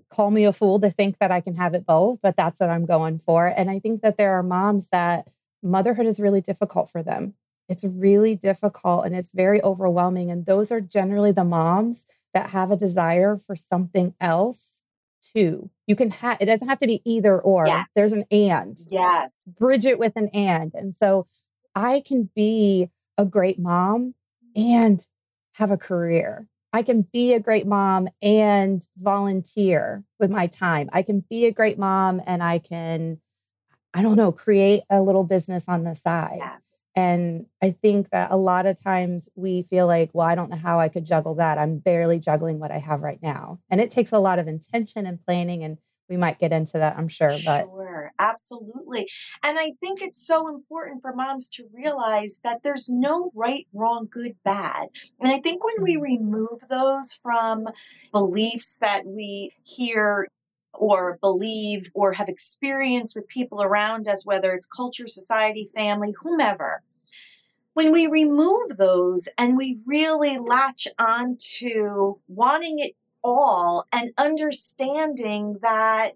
call 0.09 0.31
me 0.31 0.45
a 0.45 0.53
fool 0.53 0.79
to 0.79 0.89
think 0.89 1.17
that 1.19 1.31
I 1.31 1.41
can 1.41 1.55
have 1.55 1.73
it 1.73 1.85
both, 1.85 2.19
but 2.21 2.37
that's 2.37 2.59
what 2.59 2.69
I'm 2.69 2.85
going 2.85 3.19
for. 3.19 3.47
And 3.47 3.69
I 3.69 3.79
think 3.79 4.01
that 4.01 4.17
there 4.17 4.33
are 4.33 4.43
moms 4.43 4.89
that 4.89 5.27
motherhood 5.61 6.05
is 6.05 6.19
really 6.19 6.41
difficult 6.41 6.89
for 6.89 7.03
them. 7.03 7.33
It's 7.69 7.83
really 7.83 8.35
difficult 8.35 9.05
and 9.05 9.15
it's 9.15 9.31
very 9.31 9.61
overwhelming. 9.61 10.31
And 10.31 10.45
those 10.45 10.71
are 10.71 10.79
generally 10.79 11.31
the 11.31 11.43
moms 11.43 12.05
that 12.33 12.51
have 12.51 12.71
a 12.71 12.77
desire 12.77 13.37
for 13.37 13.55
something 13.55 14.13
else 14.21 14.81
too. 15.35 15.69
You 15.87 15.95
can 15.95 16.11
have, 16.11 16.37
it 16.39 16.45
doesn't 16.45 16.67
have 16.67 16.77
to 16.79 16.87
be 16.87 17.01
either 17.03 17.39
or. 17.39 17.67
Yes. 17.67 17.89
There's 17.93 18.13
an 18.13 18.23
and. 18.31 18.77
Yes. 18.89 19.45
Bridge 19.47 19.85
it 19.85 19.99
with 19.99 20.13
an 20.15 20.29
and. 20.33 20.73
And 20.73 20.95
so 20.95 21.27
I 21.75 22.01
can 22.05 22.29
be 22.35 22.89
a 23.17 23.25
great 23.25 23.59
mom 23.59 24.13
and 24.55 25.05
have 25.53 25.71
a 25.71 25.77
career. 25.77 26.47
I 26.77 26.84
can 26.84 27.07
be 27.12 27.34
a 27.34 27.39
great 27.39 27.65
mom 27.65 28.07
and 28.22 28.88
volunteer 29.01 30.03
with 30.19 30.29
my 30.29 30.46
time. 30.46 30.91
I 30.93 31.01
can 31.01 31.22
be 31.27 31.48
a 31.48 31.51
great 31.51 31.79
mom 31.79 32.22
and 32.27 32.43
I 32.43 32.60
can, 32.60 33.19
I 33.96 34.03
don't 34.03 34.15
know, 34.15 34.31
create 34.31 34.84
a 34.88 35.01
little 35.01 35.24
business 35.24 35.65
on 35.67 35.86
the 35.86 35.96
side. 35.96 36.38
Yes. 36.38 36.62
And 36.96 37.48
I 37.63 37.72
think 37.72 38.12
that 38.12 38.29
a 38.29 38.38
lot 38.38 38.67
of 38.67 38.79
times 38.79 39.27
we 39.34 39.63
feel 39.63 39.88
like, 39.88 40.12
well, 40.13 40.27
I 40.27 40.36
don't 40.36 40.51
know 40.51 40.55
how 40.55 40.79
I 40.79 40.88
could 40.88 41.03
juggle 41.03 41.34
that. 41.36 41.57
I'm 41.57 41.79
barely 41.79 42.19
juggling 42.19 42.60
what 42.60 42.69
I 42.69 42.77
have 42.77 43.01
right 43.01 43.24
now. 43.24 43.57
And 43.72 43.81
it 43.81 43.89
takes 43.89 44.12
a 44.12 44.19
lot 44.19 44.38
of 44.38 44.48
intention 44.48 45.07
and 45.07 45.19
planning. 45.25 45.63
And 45.63 45.79
we 46.10 46.15
might 46.15 46.38
get 46.38 46.51
into 46.51 46.77
that, 46.77 46.96
I'm 46.96 47.07
sure. 47.07 47.36
But 47.43 47.67
sure, 48.07 48.13
absolutely. 48.19 49.09
And 49.43 49.57
I 49.57 49.73
think 49.79 50.01
it's 50.01 50.25
so 50.25 50.47
important 50.47 51.01
for 51.01 51.13
moms 51.13 51.49
to 51.51 51.67
realize 51.73 52.39
that 52.43 52.63
there's 52.63 52.89
no 52.89 53.31
right, 53.35 53.67
wrong, 53.73 54.07
good, 54.09 54.35
bad. 54.43 54.87
And 55.19 55.31
I 55.31 55.39
think 55.39 55.63
when 55.63 55.83
we 55.83 55.95
mm-hmm. 55.95 56.03
remove 56.03 56.59
those 56.69 57.13
from 57.21 57.67
beliefs 58.11 58.77
that 58.81 59.05
we 59.05 59.53
hear 59.63 60.27
or 60.73 61.17
believe 61.21 61.89
or 61.93 62.13
have 62.13 62.29
experienced 62.29 63.15
with 63.15 63.27
people 63.27 63.61
around 63.61 64.07
us, 64.07 64.25
whether 64.25 64.51
it's 64.53 64.67
culture, 64.67 65.07
society, 65.07 65.69
family, 65.73 66.13
whomever, 66.21 66.83
when 67.73 67.91
we 67.91 68.07
remove 68.07 68.77
those 68.77 69.27
and 69.37 69.55
we 69.57 69.79
really 69.85 70.39
latch 70.39 70.87
on 70.97 71.37
to 71.39 72.19
wanting 72.27 72.79
it 72.79 72.95
all 73.23 73.85
and 73.91 74.11
understanding 74.17 75.57
that 75.61 76.13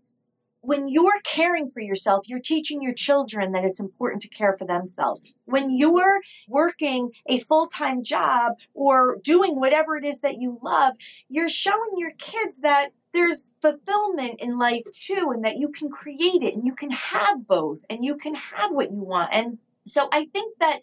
when 0.61 0.87
you're 0.87 1.19
caring 1.23 1.69
for 1.69 1.81
yourself, 1.81 2.27
you're 2.27 2.39
teaching 2.39 2.81
your 2.81 2.93
children 2.93 3.51
that 3.51 3.65
it's 3.65 3.79
important 3.79 4.21
to 4.21 4.29
care 4.29 4.55
for 4.57 4.65
themselves. 4.65 5.33
When 5.45 5.71
you're 5.71 6.21
working 6.47 7.11
a 7.25 7.39
full 7.39 7.67
time 7.67 8.03
job 8.03 8.53
or 8.73 9.17
doing 9.23 9.59
whatever 9.59 9.97
it 9.97 10.05
is 10.05 10.21
that 10.21 10.39
you 10.39 10.59
love, 10.61 10.93
you're 11.27 11.49
showing 11.49 11.91
your 11.97 12.11
kids 12.17 12.59
that 12.59 12.89
there's 13.13 13.51
fulfillment 13.61 14.35
in 14.39 14.57
life 14.57 14.85
too, 14.93 15.31
and 15.33 15.43
that 15.43 15.57
you 15.57 15.69
can 15.69 15.89
create 15.89 16.43
it 16.43 16.55
and 16.55 16.65
you 16.65 16.73
can 16.73 16.91
have 16.91 17.45
both 17.45 17.79
and 17.89 18.05
you 18.05 18.15
can 18.15 18.35
have 18.35 18.71
what 18.71 18.91
you 18.91 19.01
want. 19.01 19.33
And 19.33 19.57
so 19.85 20.07
I 20.11 20.25
think 20.25 20.57
that 20.59 20.79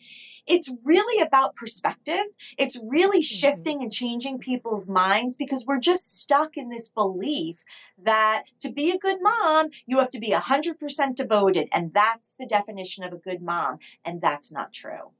it's 0.46 0.72
really 0.82 1.22
about 1.22 1.54
perspective. 1.54 2.24
It's 2.56 2.80
really 2.84 3.18
mm-hmm. 3.18 3.22
shifting 3.22 3.82
and 3.82 3.92
changing 3.92 4.38
people's 4.38 4.88
minds 4.88 5.36
because 5.36 5.64
we're 5.66 5.78
just 5.78 6.20
stuck 6.20 6.56
in 6.56 6.70
this 6.70 6.88
belief 6.88 7.64
that 8.02 8.44
to 8.60 8.72
be 8.72 8.90
a 8.90 8.98
good 8.98 9.18
mom, 9.20 9.68
you 9.86 9.98
have 9.98 10.10
to 10.10 10.18
be 10.18 10.30
100% 10.30 11.14
devoted. 11.14 11.68
And 11.72 11.92
that's 11.92 12.34
the 12.38 12.46
definition 12.46 13.04
of 13.04 13.12
a 13.12 13.16
good 13.16 13.42
mom. 13.42 13.78
And 14.04 14.20
that's 14.20 14.50
not 14.50 14.72
true. 14.72 15.12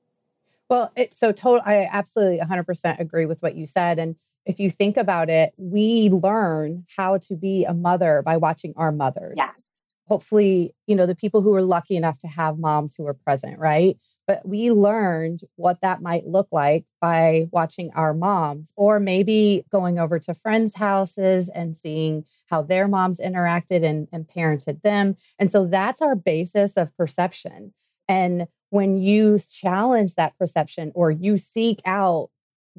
Well, 0.69 0.93
it's 0.97 1.19
so 1.19 1.33
total. 1.33 1.63
I 1.65 1.89
absolutely 1.91 2.41
100% 2.41 3.01
agree 3.01 3.27
with 3.27 3.43
what 3.43 3.55
you 3.55 3.67
said. 3.67 3.99
And 3.99 4.17
if 4.45 4.59
you 4.59 4.71
think 4.71 4.97
about 4.97 5.31
it, 5.31 5.53
we 5.57 6.11
learn 6.11 6.85
how 6.97 7.19
to 7.19 7.37
be 7.37 7.65
a 7.65 7.75
mother 7.75 8.23
by 8.23 8.37
watching 8.39 8.73
our 8.77 8.93
mothers. 8.93 9.35
Yes. 9.37 9.91
Hopefully, 10.09 10.75
you 10.87 10.97
know, 10.97 11.07
the 11.07 11.15
people 11.15 11.43
who 11.43 11.55
are 11.55 11.63
lucky 11.63 11.97
enough 11.97 12.19
to 12.19 12.29
have 12.29 12.59
moms 12.59 12.95
who 12.95 13.07
are 13.07 13.15
present, 13.15 13.59
right? 13.59 13.97
But 14.27 14.47
we 14.47 14.71
learned 14.71 15.41
what 15.57 15.81
that 15.83 16.03
might 16.03 16.27
look 16.27 16.49
like 16.51 16.85
by 17.01 17.49
watching 17.53 17.91
our 17.95 18.15
moms, 18.15 18.73
or 18.77 19.01
maybe 19.01 19.65
going 19.71 19.99
over 19.99 20.19
to 20.19 20.35
friends' 20.35 20.75
houses 20.75 21.49
and 21.49 21.77
seeing 21.77 22.25
how 22.47 22.63
their 22.63 22.89
moms 22.89 23.21
interacted 23.21 23.85
and, 23.85 24.09
and 24.13 24.27
parented 24.27 24.83
them. 24.83 25.17
And 25.39 25.51
so 25.53 25.67
that's 25.67 26.03
our 26.03 26.17
basis 26.17 26.73
of 26.77 26.95
perception. 26.97 27.75
And 28.09 28.49
when 28.71 28.99
you 28.99 29.39
challenge 29.39 30.15
that 30.15 30.37
perception 30.39 30.93
or 30.95 31.11
you 31.11 31.37
seek 31.37 31.81
out 31.85 32.31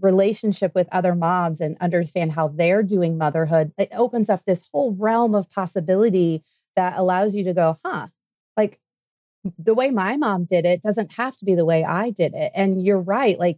relationship 0.02 0.74
with 0.76 0.88
other 0.92 1.16
moms 1.16 1.60
and 1.60 1.78
understand 1.82 2.32
how 2.32 2.48
they're 2.48 2.84
doing 2.84 3.18
motherhood, 3.18 3.72
it 3.78 3.90
opens 3.94 4.30
up 4.30 4.44
this 4.46 4.64
whole 4.72 4.94
realm 4.94 5.36
of 5.36 5.50
possibility 5.50 6.44
that 6.76 6.98
allows 6.98 7.36
you 7.36 7.44
to 7.46 7.54
go, 7.54 7.78
huh, 7.84 8.08
like 8.58 8.80
the 9.58 9.74
way 9.74 9.90
my 9.90 10.18
mom 10.18 10.46
did 10.46 10.66
it 10.66 10.82
doesn't 10.82 11.14
have 11.14 11.38
to 11.38 11.46
be 11.46 11.56
the 11.56 11.66
way 11.66 11.84
I 11.84 12.10
did 12.10 12.34
it. 12.34 12.52
And 12.56 12.84
you're 12.84 13.00
right. 13.00 13.40
Like 13.40 13.58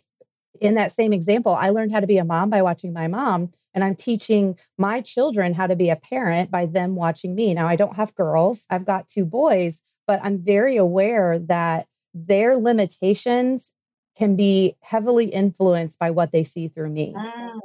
in 0.60 0.76
that 0.76 0.92
same 0.92 1.14
example, 1.14 1.54
I 1.54 1.70
learned 1.70 1.92
how 1.92 2.00
to 2.00 2.08
be 2.08 2.18
a 2.18 2.26
mom 2.26 2.50
by 2.50 2.62
watching 2.62 2.94
my 2.94 3.08
mom. 3.08 3.52
And 3.74 3.84
I'm 3.84 3.96
teaching 3.96 4.58
my 4.78 5.00
children 5.00 5.54
how 5.54 5.66
to 5.66 5.78
be 5.78 5.90
a 5.90 5.96
parent 5.96 6.52
by 6.52 6.66
them 6.66 6.96
watching 6.96 7.34
me. 7.34 7.54
Now, 7.54 7.68
I 7.68 7.78
don't 7.78 7.96
have 7.96 8.14
girls, 8.16 8.66
I've 8.70 8.86
got 8.86 9.08
two 9.08 9.24
boys, 9.24 9.80
but 10.08 10.20
I'm 10.24 10.40
very 10.40 10.76
aware 10.76 11.40
that 11.40 11.88
their 12.14 12.58
limitations 12.58 13.72
can 14.18 14.36
be 14.36 14.76
heavily 14.82 15.26
influenced 15.26 15.98
by 15.98 16.12
what 16.12 16.34
they 16.34 16.44
see 16.44 16.68
through 16.68 16.90
me. 16.90 17.16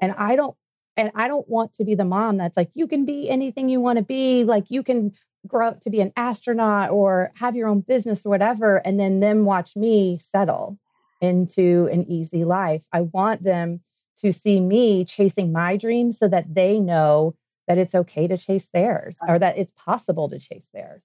And 0.00 0.12
ah. 0.12 0.14
I 0.16 0.36
don't 0.36 0.56
and 0.96 1.10
I 1.14 1.28
don't 1.28 1.48
want 1.48 1.74
to 1.74 1.84
be 1.84 1.94
the 1.94 2.04
mom 2.04 2.38
that's 2.38 2.56
like 2.56 2.70
you 2.74 2.86
can 2.86 3.04
be 3.04 3.28
anything 3.28 3.68
you 3.68 3.80
want 3.80 3.98
to 3.98 4.04
be, 4.04 4.44
like 4.44 4.70
you 4.70 4.82
can 4.82 5.12
grow 5.46 5.68
up 5.68 5.80
to 5.80 5.90
be 5.90 6.00
an 6.00 6.12
astronaut 6.16 6.90
or 6.90 7.32
have 7.36 7.56
your 7.56 7.68
own 7.68 7.80
business 7.80 8.26
or 8.26 8.30
whatever 8.30 8.78
and 8.84 8.98
then 8.98 9.20
them 9.20 9.44
watch 9.44 9.76
me 9.76 10.18
settle 10.18 10.78
into 11.20 11.88
an 11.92 12.04
easy 12.10 12.44
life. 12.44 12.86
I 12.92 13.02
want 13.02 13.42
them 13.42 13.80
to 14.20 14.32
see 14.32 14.60
me 14.60 15.04
chasing 15.04 15.52
my 15.52 15.76
dreams 15.76 16.18
so 16.18 16.28
that 16.28 16.54
they 16.54 16.80
know 16.80 17.34
that 17.66 17.78
it's 17.78 17.94
okay 17.94 18.26
to 18.26 18.36
chase 18.36 18.68
theirs 18.72 19.18
or 19.26 19.38
that 19.38 19.58
it's 19.58 19.72
possible 19.76 20.28
to 20.28 20.38
chase 20.38 20.68
theirs. 20.72 21.02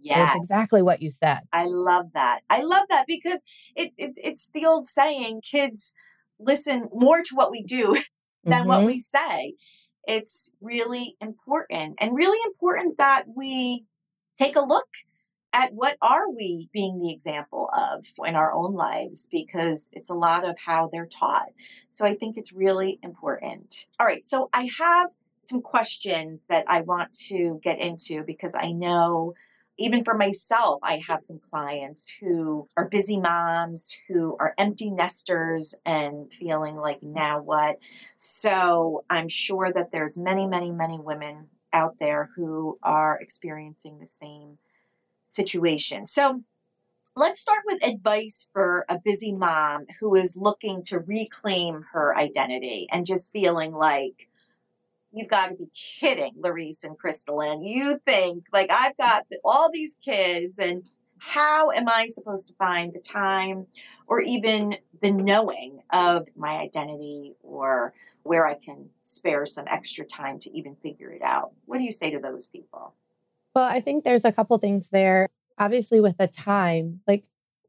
Yeah, 0.00 0.34
exactly 0.36 0.82
what 0.82 1.00
you 1.00 1.10
said. 1.10 1.40
I 1.52 1.66
love 1.66 2.06
that. 2.14 2.40
I 2.50 2.62
love 2.62 2.86
that 2.90 3.06
because 3.06 3.44
it, 3.76 3.92
it 3.96 4.12
it's 4.16 4.50
the 4.52 4.66
old 4.66 4.86
saying 4.86 5.42
kids 5.42 5.94
listen 6.40 6.88
more 6.92 7.22
to 7.22 7.34
what 7.34 7.50
we 7.50 7.62
do 7.62 7.94
than 8.44 8.60
mm-hmm. 8.60 8.68
what 8.68 8.84
we 8.84 9.00
say. 9.00 9.54
It's 10.06 10.52
really 10.60 11.16
important 11.20 11.96
and 11.98 12.14
really 12.14 12.38
important 12.46 12.98
that 12.98 13.24
we 13.34 13.84
take 14.36 14.56
a 14.56 14.60
look 14.60 14.88
at 15.52 15.74
what 15.74 15.96
are 16.00 16.30
we 16.30 16.68
being 16.72 16.98
the 16.98 17.12
example 17.12 17.68
of 17.76 18.06
in 18.26 18.34
our 18.34 18.52
own 18.52 18.74
lives 18.74 19.28
because 19.30 19.90
it's 19.92 20.08
a 20.08 20.14
lot 20.14 20.48
of 20.48 20.56
how 20.58 20.88
they're 20.90 21.06
taught. 21.06 21.48
So 21.90 22.06
I 22.06 22.14
think 22.14 22.36
it's 22.36 22.52
really 22.52 22.98
important. 23.02 23.86
All 24.00 24.06
right, 24.06 24.24
so 24.24 24.48
I 24.52 24.70
have 24.78 25.10
some 25.38 25.60
questions 25.60 26.46
that 26.48 26.64
I 26.68 26.80
want 26.80 27.12
to 27.28 27.60
get 27.62 27.78
into 27.80 28.22
because 28.22 28.54
I 28.54 28.72
know 28.72 29.34
even 29.82 30.04
for 30.04 30.14
myself, 30.14 30.78
I 30.82 31.02
have 31.08 31.22
some 31.22 31.40
clients 31.40 32.08
who 32.20 32.68
are 32.76 32.88
busy 32.88 33.18
moms, 33.18 33.96
who 34.08 34.36
are 34.38 34.54
empty 34.56 34.90
nesters 34.90 35.74
and 35.84 36.32
feeling 36.32 36.76
like, 36.76 37.02
now 37.02 37.40
what? 37.40 37.78
So 38.16 39.04
I'm 39.10 39.28
sure 39.28 39.72
that 39.72 39.90
there's 39.90 40.16
many, 40.16 40.46
many, 40.46 40.70
many 40.70 40.98
women 41.00 41.48
out 41.72 41.96
there 41.98 42.30
who 42.36 42.78
are 42.82 43.18
experiencing 43.20 43.98
the 43.98 44.06
same 44.06 44.58
situation. 45.24 46.06
So 46.06 46.42
let's 47.16 47.40
start 47.40 47.62
with 47.66 47.84
advice 47.84 48.50
for 48.52 48.84
a 48.88 49.00
busy 49.04 49.32
mom 49.32 49.86
who 49.98 50.14
is 50.14 50.36
looking 50.36 50.82
to 50.84 51.00
reclaim 51.00 51.84
her 51.92 52.16
identity 52.16 52.86
and 52.92 53.04
just 53.04 53.32
feeling 53.32 53.72
like, 53.72 54.28
You've 55.12 55.28
got 55.28 55.48
to 55.48 55.54
be 55.54 55.70
kidding, 55.74 56.34
Larice 56.40 56.84
and 56.84 56.98
Crystalline. 56.98 57.62
You 57.62 57.98
think, 58.06 58.46
like, 58.52 58.70
I've 58.70 58.96
got 58.96 59.26
all 59.44 59.70
these 59.70 59.96
kids, 60.02 60.58
and 60.58 60.90
how 61.18 61.70
am 61.70 61.88
I 61.88 62.08
supposed 62.08 62.48
to 62.48 62.54
find 62.54 62.92
the 62.92 62.98
time 62.98 63.66
or 64.06 64.20
even 64.20 64.76
the 65.00 65.12
knowing 65.12 65.82
of 65.92 66.26
my 66.34 66.58
identity 66.58 67.34
or 67.42 67.92
where 68.22 68.46
I 68.46 68.54
can 68.54 68.88
spare 69.00 69.46
some 69.46 69.66
extra 69.68 70.04
time 70.04 70.38
to 70.40 70.56
even 70.56 70.76
figure 70.76 71.10
it 71.10 71.22
out? 71.22 71.52
What 71.66 71.78
do 71.78 71.84
you 71.84 71.92
say 71.92 72.10
to 72.10 72.18
those 72.18 72.46
people? 72.48 72.94
Well, 73.54 73.64
I 73.64 73.80
think 73.80 74.04
there's 74.04 74.24
a 74.24 74.32
couple 74.32 74.56
things 74.58 74.88
there. 74.88 75.28
Obviously, 75.58 76.00
with 76.00 76.16
the 76.16 76.26
time, 76.26 77.00
like 77.06 77.24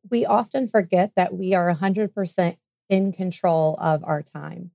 we 0.09 0.25
often 0.25 0.67
forget 0.67 1.11
that 1.15 1.33
we 1.33 1.53
are 1.53 1.73
100% 1.73 2.57
in 2.89 3.11
control 3.11 3.77
of 3.79 4.03
our 4.03 4.21
time. 4.21 4.71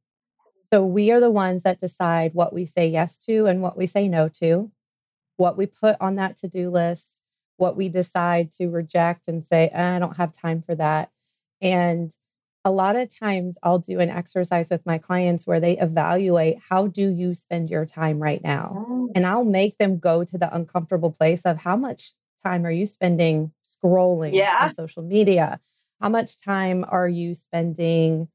So 0.72 0.84
we 0.84 1.10
are 1.10 1.20
the 1.20 1.30
ones 1.30 1.62
that 1.62 1.80
decide 1.80 2.34
what 2.34 2.52
we 2.52 2.66
say 2.66 2.88
yes 2.88 3.18
to 3.20 3.46
and 3.46 3.62
what 3.62 3.76
we 3.76 3.86
say 3.86 4.08
no 4.08 4.28
to, 4.40 4.70
what 5.36 5.56
we 5.56 5.66
put 5.66 5.96
on 6.00 6.16
that 6.16 6.36
to 6.38 6.48
do 6.48 6.70
list, 6.70 7.22
what 7.56 7.76
we 7.76 7.88
decide 7.88 8.52
to 8.52 8.68
reject 8.68 9.28
and 9.28 9.44
say, 9.44 9.70
I 9.70 9.98
don't 9.98 10.16
have 10.16 10.32
time 10.32 10.60
for 10.60 10.74
that. 10.74 11.10
And 11.62 12.14
a 12.64 12.70
lot 12.70 12.96
of 12.96 13.14
times 13.14 13.56
I'll 13.62 13.78
do 13.78 13.98
an 14.00 14.10
exercise 14.10 14.68
with 14.68 14.84
my 14.84 14.98
clients 14.98 15.46
where 15.46 15.60
they 15.60 15.78
evaluate 15.78 16.58
how 16.68 16.86
do 16.86 17.08
you 17.08 17.32
spend 17.32 17.70
your 17.70 17.86
time 17.86 18.20
right 18.20 18.42
now? 18.42 18.86
Mm. 18.90 19.08
And 19.14 19.26
I'll 19.26 19.44
make 19.44 19.78
them 19.78 19.98
go 19.98 20.22
to 20.24 20.36
the 20.36 20.54
uncomfortable 20.54 21.10
place 21.10 21.42
of 21.42 21.56
how 21.56 21.76
much 21.76 22.12
time 22.44 22.66
are 22.66 22.70
you 22.70 22.84
spending 22.84 23.52
scrolling 23.64 24.34
Yeah. 24.34 24.56
on 24.60 24.74
social 24.74 25.02
media? 25.02 25.60
How 26.00 26.10
much 26.10 26.40
time 26.40 26.84
are 26.86 27.08
you 27.08 27.34
spending 27.34 28.28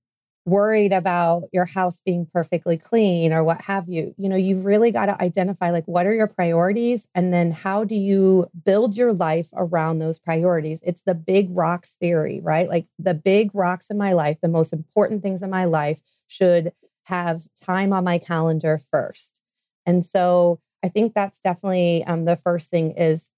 worried 0.45 0.91
about 0.91 1.43
your 1.53 1.65
house 1.65 2.01
being 2.05 2.27
perfectly 2.33 2.77
clean 2.77 3.31
or 3.31 3.43
what 3.43 3.61
have 3.61 3.87
you? 3.87 4.13
You 4.17 4.27
know, 4.27 4.35
you've 4.35 4.65
really 4.65 4.91
got 4.91 5.05
to 5.05 5.21
identify 5.21 5.71
like 5.71 5.85
what 5.85 6.05
are 6.05 6.13
your 6.13 6.27
priorities 6.27 7.07
and 7.15 7.33
then 7.33 7.51
how 7.51 7.83
do 7.83 7.95
you 7.95 8.49
build 8.65 8.97
your 8.97 9.13
life 9.13 9.47
around 9.53 9.99
those 9.99 10.19
priorities? 10.19 10.79
It's 10.83 11.01
the 11.05 11.15
big 11.15 11.47
rocks 11.51 11.95
theory, 11.99 12.41
right? 12.41 12.67
Like 12.67 12.85
the 12.99 13.13
big 13.13 13.51
rocks 13.53 13.87
in 13.89 13.97
my 13.97 14.13
life, 14.13 14.37
the 14.41 14.49
most 14.49 14.73
important 14.73 15.23
things 15.23 15.41
in 15.41 15.49
my 15.49 15.65
life 15.65 16.01
should 16.27 16.73
have 17.03 17.47
time 17.61 17.93
on 17.93 18.03
my 18.03 18.17
calendar 18.17 18.81
first. 18.91 19.41
And 19.85 20.05
so 20.05 20.59
I 20.83 20.89
think 20.89 21.13
that's 21.13 21.39
definitely 21.39 22.03
um, 22.05 22.25
the 22.25 22.35
first 22.35 22.69
thing 22.69 22.91
is 22.91 23.29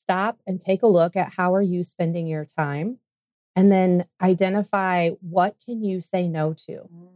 stop 0.00 0.38
and 0.46 0.58
take 0.58 0.82
a 0.82 0.86
look 0.86 1.16
at 1.16 1.34
how 1.34 1.54
are 1.54 1.62
you 1.62 1.82
spending 1.82 2.26
your 2.26 2.46
time 2.46 2.98
and 3.58 3.72
then 3.72 4.04
identify 4.22 5.08
what 5.20 5.56
can 5.64 5.82
you 5.82 6.00
say 6.00 6.28
no 6.28 6.52
to? 6.52 6.72
Mm. 6.72 7.08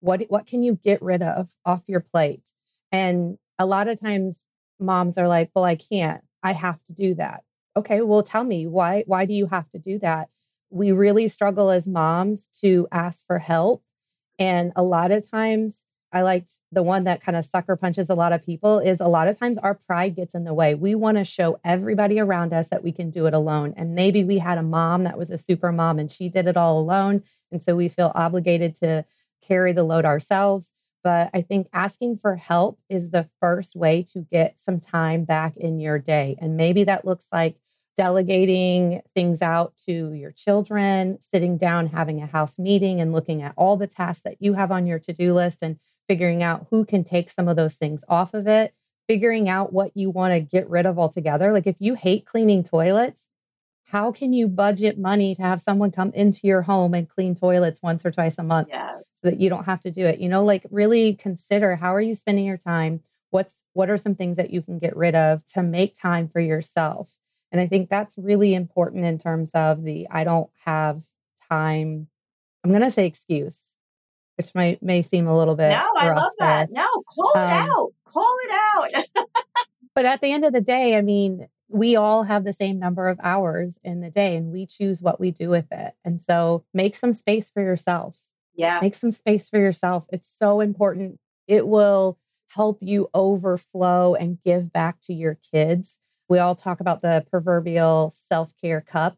What 0.00 0.22
what 0.28 0.46
can 0.46 0.62
you 0.62 0.74
get 0.74 1.02
rid 1.02 1.20
of 1.20 1.50
off 1.66 1.82
your 1.86 2.00
plate? 2.00 2.48
And 2.90 3.36
a 3.58 3.66
lot 3.66 3.88
of 3.88 4.00
times 4.00 4.46
moms 4.80 5.18
are 5.18 5.28
like 5.28 5.50
well 5.54 5.64
i 5.66 5.76
can't. 5.76 6.24
I 6.42 6.52
have 6.52 6.82
to 6.84 6.94
do 6.94 7.12
that. 7.16 7.44
Okay 7.76 8.00
well 8.00 8.22
tell 8.22 8.44
me 8.44 8.66
why 8.66 9.04
why 9.06 9.26
do 9.26 9.34
you 9.34 9.46
have 9.48 9.68
to 9.70 9.78
do 9.78 9.98
that? 9.98 10.30
We 10.70 10.92
really 10.92 11.28
struggle 11.28 11.68
as 11.68 11.86
moms 11.86 12.48
to 12.62 12.88
ask 12.90 13.26
for 13.26 13.38
help 13.38 13.82
and 14.38 14.72
a 14.76 14.82
lot 14.82 15.10
of 15.10 15.30
times 15.30 15.76
I 16.14 16.22
liked 16.22 16.60
the 16.70 16.82
one 16.84 17.04
that 17.04 17.20
kind 17.20 17.34
of 17.34 17.44
sucker 17.44 17.74
punches 17.74 18.08
a 18.08 18.14
lot 18.14 18.32
of 18.32 18.46
people 18.46 18.78
is 18.78 19.00
a 19.00 19.08
lot 19.08 19.26
of 19.26 19.36
times 19.36 19.58
our 19.58 19.74
pride 19.74 20.14
gets 20.14 20.32
in 20.32 20.44
the 20.44 20.54
way. 20.54 20.76
We 20.76 20.94
want 20.94 21.18
to 21.18 21.24
show 21.24 21.58
everybody 21.64 22.20
around 22.20 22.52
us 22.52 22.68
that 22.68 22.84
we 22.84 22.92
can 22.92 23.10
do 23.10 23.26
it 23.26 23.34
alone. 23.34 23.74
And 23.76 23.96
maybe 23.96 24.22
we 24.22 24.38
had 24.38 24.56
a 24.56 24.62
mom 24.62 25.02
that 25.04 25.18
was 25.18 25.32
a 25.32 25.38
super 25.38 25.72
mom 25.72 25.98
and 25.98 26.08
she 26.10 26.28
did 26.28 26.46
it 26.46 26.56
all 26.56 26.78
alone. 26.78 27.24
And 27.50 27.60
so 27.60 27.74
we 27.74 27.88
feel 27.88 28.12
obligated 28.14 28.76
to 28.76 29.04
carry 29.42 29.72
the 29.72 29.82
load 29.82 30.04
ourselves. 30.04 30.70
But 31.02 31.30
I 31.34 31.42
think 31.42 31.66
asking 31.72 32.18
for 32.18 32.36
help 32.36 32.78
is 32.88 33.10
the 33.10 33.28
first 33.40 33.74
way 33.74 34.04
to 34.12 34.20
get 34.20 34.60
some 34.60 34.78
time 34.78 35.24
back 35.24 35.56
in 35.56 35.80
your 35.80 35.98
day. 35.98 36.36
And 36.40 36.56
maybe 36.56 36.84
that 36.84 37.04
looks 37.04 37.26
like 37.32 37.56
delegating 37.96 39.02
things 39.14 39.42
out 39.42 39.76
to 39.86 40.12
your 40.12 40.32
children, 40.32 41.18
sitting 41.20 41.56
down, 41.56 41.88
having 41.88 42.22
a 42.22 42.26
house 42.26 42.58
meeting, 42.58 43.00
and 43.00 43.12
looking 43.12 43.42
at 43.42 43.54
all 43.56 43.76
the 43.76 43.86
tasks 43.86 44.22
that 44.22 44.36
you 44.40 44.54
have 44.54 44.72
on 44.72 44.86
your 44.86 44.98
to 45.00 45.12
do 45.12 45.34
list 45.34 45.62
and 45.62 45.78
figuring 46.08 46.42
out 46.42 46.66
who 46.70 46.84
can 46.84 47.04
take 47.04 47.30
some 47.30 47.48
of 47.48 47.56
those 47.56 47.74
things 47.74 48.04
off 48.08 48.34
of 48.34 48.46
it, 48.46 48.74
figuring 49.08 49.48
out 49.48 49.72
what 49.72 49.92
you 49.94 50.10
want 50.10 50.32
to 50.34 50.40
get 50.40 50.68
rid 50.68 50.86
of 50.86 50.98
altogether. 50.98 51.52
Like 51.52 51.66
if 51.66 51.76
you 51.78 51.94
hate 51.94 52.26
cleaning 52.26 52.64
toilets, 52.64 53.26
how 53.86 54.12
can 54.12 54.32
you 54.32 54.48
budget 54.48 54.98
money 54.98 55.34
to 55.34 55.42
have 55.42 55.60
someone 55.60 55.90
come 55.90 56.10
into 56.14 56.46
your 56.46 56.62
home 56.62 56.94
and 56.94 57.08
clean 57.08 57.34
toilets 57.34 57.82
once 57.82 58.04
or 58.04 58.10
twice 58.10 58.38
a 58.38 58.42
month 58.42 58.68
Yeah. 58.70 58.96
so 59.22 59.30
that 59.30 59.40
you 59.40 59.48
don't 59.48 59.64
have 59.64 59.80
to 59.80 59.90
do 59.90 60.04
it? 60.06 60.20
You 60.20 60.28
know, 60.28 60.44
like 60.44 60.66
really 60.70 61.14
consider 61.14 61.76
how 61.76 61.94
are 61.94 62.00
you 62.00 62.14
spending 62.14 62.44
your 62.46 62.56
time? 62.56 63.00
What's 63.30 63.62
what 63.72 63.90
are 63.90 63.98
some 63.98 64.14
things 64.14 64.36
that 64.36 64.50
you 64.50 64.62
can 64.62 64.78
get 64.78 64.96
rid 64.96 65.14
of 65.14 65.44
to 65.46 65.62
make 65.62 65.94
time 65.94 66.28
for 66.28 66.40
yourself? 66.40 67.18
And 67.52 67.60
I 67.60 67.66
think 67.66 67.88
that's 67.88 68.16
really 68.18 68.54
important 68.54 69.04
in 69.04 69.18
terms 69.18 69.50
of 69.54 69.84
the 69.84 70.08
I 70.10 70.24
don't 70.24 70.50
have 70.64 71.04
time. 71.50 72.08
I'm 72.64 72.70
going 72.70 72.82
to 72.82 72.90
say 72.90 73.06
excuse 73.06 73.66
which 74.36 74.54
might 74.54 74.82
may 74.82 75.02
seem 75.02 75.26
a 75.26 75.36
little 75.36 75.54
bit. 75.56 75.70
No, 75.70 75.88
I 75.96 76.10
love 76.12 76.32
that. 76.38 76.68
there. 76.72 76.82
No, 76.84 77.02
call 77.08 77.32
it 77.34 77.38
Um, 77.38 77.68
out. 77.70 77.92
Call 78.06 78.36
it 78.44 78.94
out. 78.96 79.26
But 79.94 80.06
at 80.06 80.20
the 80.20 80.32
end 80.32 80.44
of 80.44 80.52
the 80.52 80.60
day, 80.60 80.96
I 80.96 81.02
mean, 81.02 81.46
we 81.68 81.94
all 81.94 82.24
have 82.24 82.42
the 82.44 82.52
same 82.52 82.80
number 82.80 83.06
of 83.06 83.20
hours 83.22 83.78
in 83.84 84.00
the 84.00 84.10
day 84.10 84.36
and 84.36 84.50
we 84.50 84.66
choose 84.66 85.00
what 85.00 85.20
we 85.20 85.30
do 85.30 85.50
with 85.50 85.66
it. 85.70 85.94
And 86.04 86.20
so 86.20 86.64
make 86.74 86.96
some 86.96 87.12
space 87.12 87.48
for 87.48 87.62
yourself. 87.62 88.18
yeah. 88.56 88.80
Make 88.82 88.96
some 88.96 89.12
space 89.12 89.48
for 89.48 89.60
yourself. 89.60 90.04
It's 90.12 90.28
so 90.28 90.58
important. 90.60 91.20
It 91.46 91.68
will 91.68 92.18
help 92.48 92.78
you 92.80 93.08
overflow 93.14 94.14
and 94.16 94.38
give 94.44 94.72
back 94.72 94.98
to 95.02 95.14
your 95.14 95.38
kids. 95.52 96.00
We 96.28 96.40
all 96.40 96.56
talk 96.56 96.80
about 96.80 97.02
the 97.02 97.24
proverbial 97.30 98.12
self 98.28 98.52
care 98.60 98.80
cup. 98.80 99.16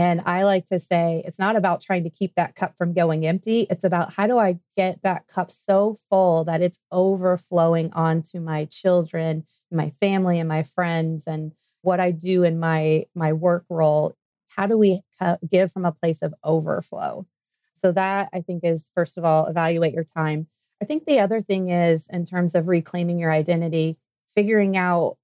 And 0.00 0.22
I 0.24 0.44
like 0.44 0.64
to 0.66 0.80
say 0.80 1.22
it's 1.26 1.38
not 1.38 1.56
about 1.56 1.82
trying 1.82 2.04
to 2.04 2.10
keep 2.10 2.34
that 2.36 2.56
cup 2.56 2.74
from 2.78 2.94
going 2.94 3.26
empty. 3.26 3.66
It's 3.68 3.84
about 3.84 4.14
how 4.14 4.26
do 4.26 4.38
I 4.38 4.58
get 4.74 5.02
that 5.02 5.26
cup 5.26 5.50
so 5.50 5.98
full 6.08 6.44
that 6.44 6.62
it's 6.62 6.78
overflowing 6.90 7.92
onto 7.92 8.40
my 8.40 8.64
children, 8.64 9.44
my 9.70 9.92
family, 10.00 10.38
and 10.38 10.48
my 10.48 10.62
friends, 10.62 11.24
and 11.26 11.52
what 11.82 12.00
I 12.00 12.12
do 12.12 12.44
in 12.44 12.58
my 12.58 13.04
my 13.14 13.34
work 13.34 13.66
role. 13.68 14.16
How 14.48 14.66
do 14.66 14.78
we 14.78 15.02
give 15.46 15.70
from 15.70 15.84
a 15.84 15.92
place 15.92 16.22
of 16.22 16.32
overflow? 16.42 17.26
So 17.74 17.92
that 17.92 18.30
I 18.32 18.40
think 18.40 18.64
is 18.64 18.90
first 18.94 19.18
of 19.18 19.26
all 19.26 19.48
evaluate 19.48 19.92
your 19.92 20.04
time. 20.04 20.46
I 20.80 20.86
think 20.86 21.04
the 21.04 21.20
other 21.20 21.42
thing 21.42 21.68
is 21.68 22.06
in 22.08 22.24
terms 22.24 22.54
of 22.54 22.68
reclaiming 22.68 23.18
your 23.18 23.32
identity, 23.32 23.98
figuring 24.34 24.78
out 24.78 25.18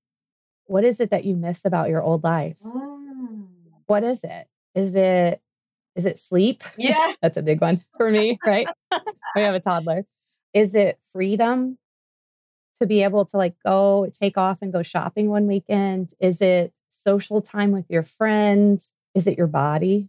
what 0.66 0.84
is 0.84 1.00
it 1.00 1.08
that 1.12 1.24
you 1.24 1.34
miss 1.34 1.64
about 1.64 1.88
your 1.88 2.02
old 2.02 2.24
life? 2.24 2.58
Mm. 2.62 3.46
What 3.86 4.04
is 4.04 4.22
it? 4.22 4.48
Is 4.76 4.94
it 4.94 5.40
is 5.96 6.04
it 6.04 6.18
sleep? 6.18 6.62
Yeah. 6.78 7.14
That's 7.22 7.38
a 7.38 7.42
big 7.42 7.60
one 7.60 7.82
for 7.96 8.10
me, 8.10 8.38
right? 8.46 8.68
we 9.34 9.42
have 9.42 9.54
a 9.54 9.60
toddler. 9.60 10.04
Is 10.54 10.74
it 10.74 10.98
freedom 11.12 11.78
to 12.80 12.86
be 12.86 13.02
able 13.02 13.24
to 13.24 13.36
like 13.38 13.54
go 13.64 14.10
take 14.20 14.36
off 14.36 14.58
and 14.60 14.72
go 14.72 14.82
shopping 14.82 15.28
one 15.30 15.46
weekend? 15.46 16.12
Is 16.20 16.40
it 16.40 16.72
social 16.90 17.40
time 17.40 17.72
with 17.72 17.86
your 17.88 18.02
friends? 18.02 18.90
Is 19.14 19.26
it 19.26 19.38
your 19.38 19.46
body? 19.46 20.08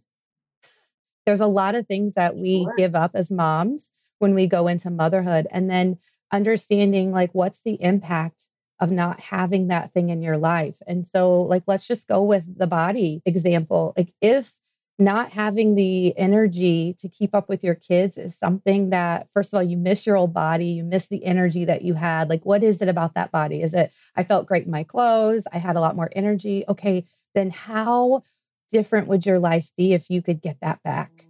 There's 1.24 1.40
a 1.40 1.46
lot 1.46 1.74
of 1.74 1.86
things 1.86 2.14
that 2.14 2.36
we 2.36 2.64
Sure. 2.64 2.74
give 2.76 2.94
up 2.94 3.12
as 3.14 3.30
moms 3.30 3.90
when 4.18 4.34
we 4.34 4.46
go 4.46 4.68
into 4.68 4.90
motherhood 4.90 5.46
and 5.50 5.70
then 5.70 5.98
understanding 6.32 7.10
like 7.12 7.30
what's 7.32 7.60
the 7.60 7.80
impact 7.82 8.48
of 8.80 8.90
not 8.90 9.20
having 9.20 9.68
that 9.68 9.92
thing 9.92 10.10
in 10.10 10.22
your 10.22 10.36
life. 10.38 10.76
And 10.86 11.06
so 11.06 11.40
like 11.42 11.62
let's 11.66 11.86
just 11.86 12.06
go 12.06 12.22
with 12.22 12.44
the 12.58 12.66
body 12.66 13.22
example. 13.24 13.94
Like 13.96 14.14
if 14.20 14.57
not 14.98 15.32
having 15.32 15.76
the 15.76 16.16
energy 16.18 16.94
to 16.98 17.08
keep 17.08 17.34
up 17.34 17.48
with 17.48 17.62
your 17.62 17.76
kids 17.76 18.18
is 18.18 18.36
something 18.36 18.90
that 18.90 19.28
first 19.32 19.52
of 19.52 19.56
all 19.56 19.62
you 19.62 19.76
miss 19.76 20.06
your 20.06 20.16
old 20.16 20.34
body 20.34 20.66
you 20.66 20.84
miss 20.84 21.06
the 21.06 21.24
energy 21.24 21.64
that 21.64 21.82
you 21.82 21.94
had. 21.94 22.28
Like 22.28 22.44
what 22.44 22.64
is 22.64 22.82
it 22.82 22.88
about 22.88 23.14
that 23.14 23.30
body? 23.30 23.62
Is 23.62 23.74
it 23.74 23.92
i 24.16 24.24
felt 24.24 24.46
great 24.46 24.64
in 24.64 24.70
my 24.70 24.82
clothes 24.82 25.46
i 25.52 25.58
had 25.58 25.76
a 25.76 25.80
lot 25.80 25.96
more 25.96 26.10
energy. 26.14 26.64
Okay 26.68 27.04
then 27.34 27.50
how 27.50 28.22
different 28.70 29.06
would 29.06 29.24
your 29.24 29.38
life 29.38 29.70
be 29.76 29.92
if 29.92 30.10
you 30.10 30.20
could 30.22 30.42
get 30.42 30.58
that 30.60 30.82
back? 30.82 31.26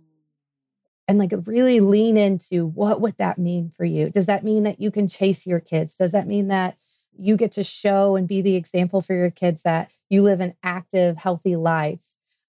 And 1.07 1.19
like 1.19 1.33
really 1.47 1.81
lean 1.81 2.17
into 2.17 2.67
what 2.67 3.01
would 3.01 3.17
that 3.19 3.39
mean 3.39 3.71
for 3.71 3.85
you? 3.85 4.11
Does 4.11 4.27
that 4.27 4.45
mean 4.45 4.63
that 4.65 4.81
you 4.81 4.91
can 4.91 5.09
chase 5.09 5.47
your 5.47 5.61
kids? 5.61 5.97
Does 5.97 6.13
that 6.13 6.27
mean 6.27 6.49
that 6.49 6.77
you 7.19 7.37
get 7.37 7.53
to 7.53 7.65
show 7.65 8.17
and 8.17 8.29
be 8.29 8.41
the 8.41 8.57
example 8.57 9.03
for 9.03 9.15
your 9.15 9.31
kids 9.31 9.63
that 9.63 9.91
you 10.09 10.23
live 10.23 10.41
an 10.41 10.55
active 10.63 11.17
healthy 11.17 11.57
life 11.57 12.01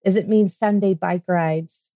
does 0.04 0.16
it 0.16 0.28
mean 0.28 0.48
Sunday 0.48 0.94
bike 0.94 1.24
rides? 1.28 1.90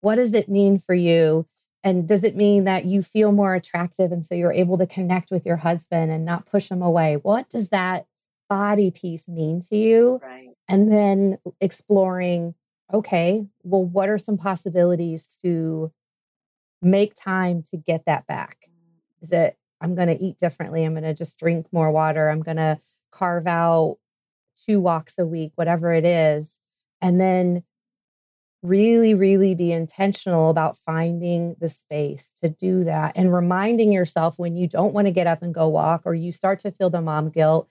What 0.00 0.16
does 0.16 0.34
it 0.34 0.48
mean 0.48 0.78
for 0.78 0.94
you? 0.94 1.46
And 1.82 2.06
does 2.06 2.24
it 2.24 2.36
mean 2.36 2.64
that 2.64 2.84
you 2.84 3.02
feel 3.02 3.32
more 3.32 3.54
attractive 3.54 4.12
and 4.12 4.24
so 4.24 4.34
you're 4.34 4.52
able 4.52 4.76
to 4.78 4.86
connect 4.86 5.30
with 5.30 5.46
your 5.46 5.56
husband 5.56 6.10
and 6.10 6.24
not 6.24 6.46
push 6.46 6.70
him 6.70 6.82
away? 6.82 7.16
What 7.16 7.48
does 7.48 7.70
that 7.70 8.06
body 8.48 8.90
piece 8.90 9.28
mean 9.28 9.60
to 9.70 9.76
you? 9.76 10.20
Right. 10.22 10.50
And 10.68 10.92
then 10.92 11.38
exploring, 11.60 12.54
okay, 12.92 13.46
well, 13.62 13.84
what 13.84 14.10
are 14.10 14.18
some 14.18 14.36
possibilities 14.36 15.38
to 15.42 15.90
make 16.82 17.14
time 17.14 17.62
to 17.70 17.76
get 17.76 18.04
that 18.06 18.26
back? 18.26 18.58
Is 19.22 19.32
it, 19.32 19.56
I'm 19.80 19.94
going 19.94 20.08
to 20.08 20.22
eat 20.22 20.38
differently? 20.38 20.84
I'm 20.84 20.92
going 20.92 21.04
to 21.04 21.14
just 21.14 21.38
drink 21.38 21.66
more 21.72 21.90
water. 21.90 22.28
I'm 22.28 22.42
going 22.42 22.58
to 22.58 22.78
carve 23.10 23.46
out 23.46 23.98
two 24.66 24.80
walks 24.80 25.18
a 25.18 25.26
week, 25.26 25.52
whatever 25.54 25.92
it 25.94 26.04
is 26.04 26.60
and 27.00 27.20
then 27.20 27.62
really 28.62 29.14
really 29.14 29.54
be 29.54 29.72
intentional 29.72 30.50
about 30.50 30.76
finding 30.76 31.56
the 31.60 31.68
space 31.68 32.30
to 32.42 32.48
do 32.48 32.84
that 32.84 33.12
and 33.16 33.32
reminding 33.32 33.90
yourself 33.90 34.38
when 34.38 34.54
you 34.54 34.66
don't 34.68 34.92
want 34.92 35.06
to 35.06 35.10
get 35.10 35.26
up 35.26 35.42
and 35.42 35.54
go 35.54 35.66
walk 35.66 36.02
or 36.04 36.14
you 36.14 36.30
start 36.30 36.58
to 36.58 36.70
feel 36.70 36.90
the 36.90 37.00
mom 37.00 37.30
guilt 37.30 37.68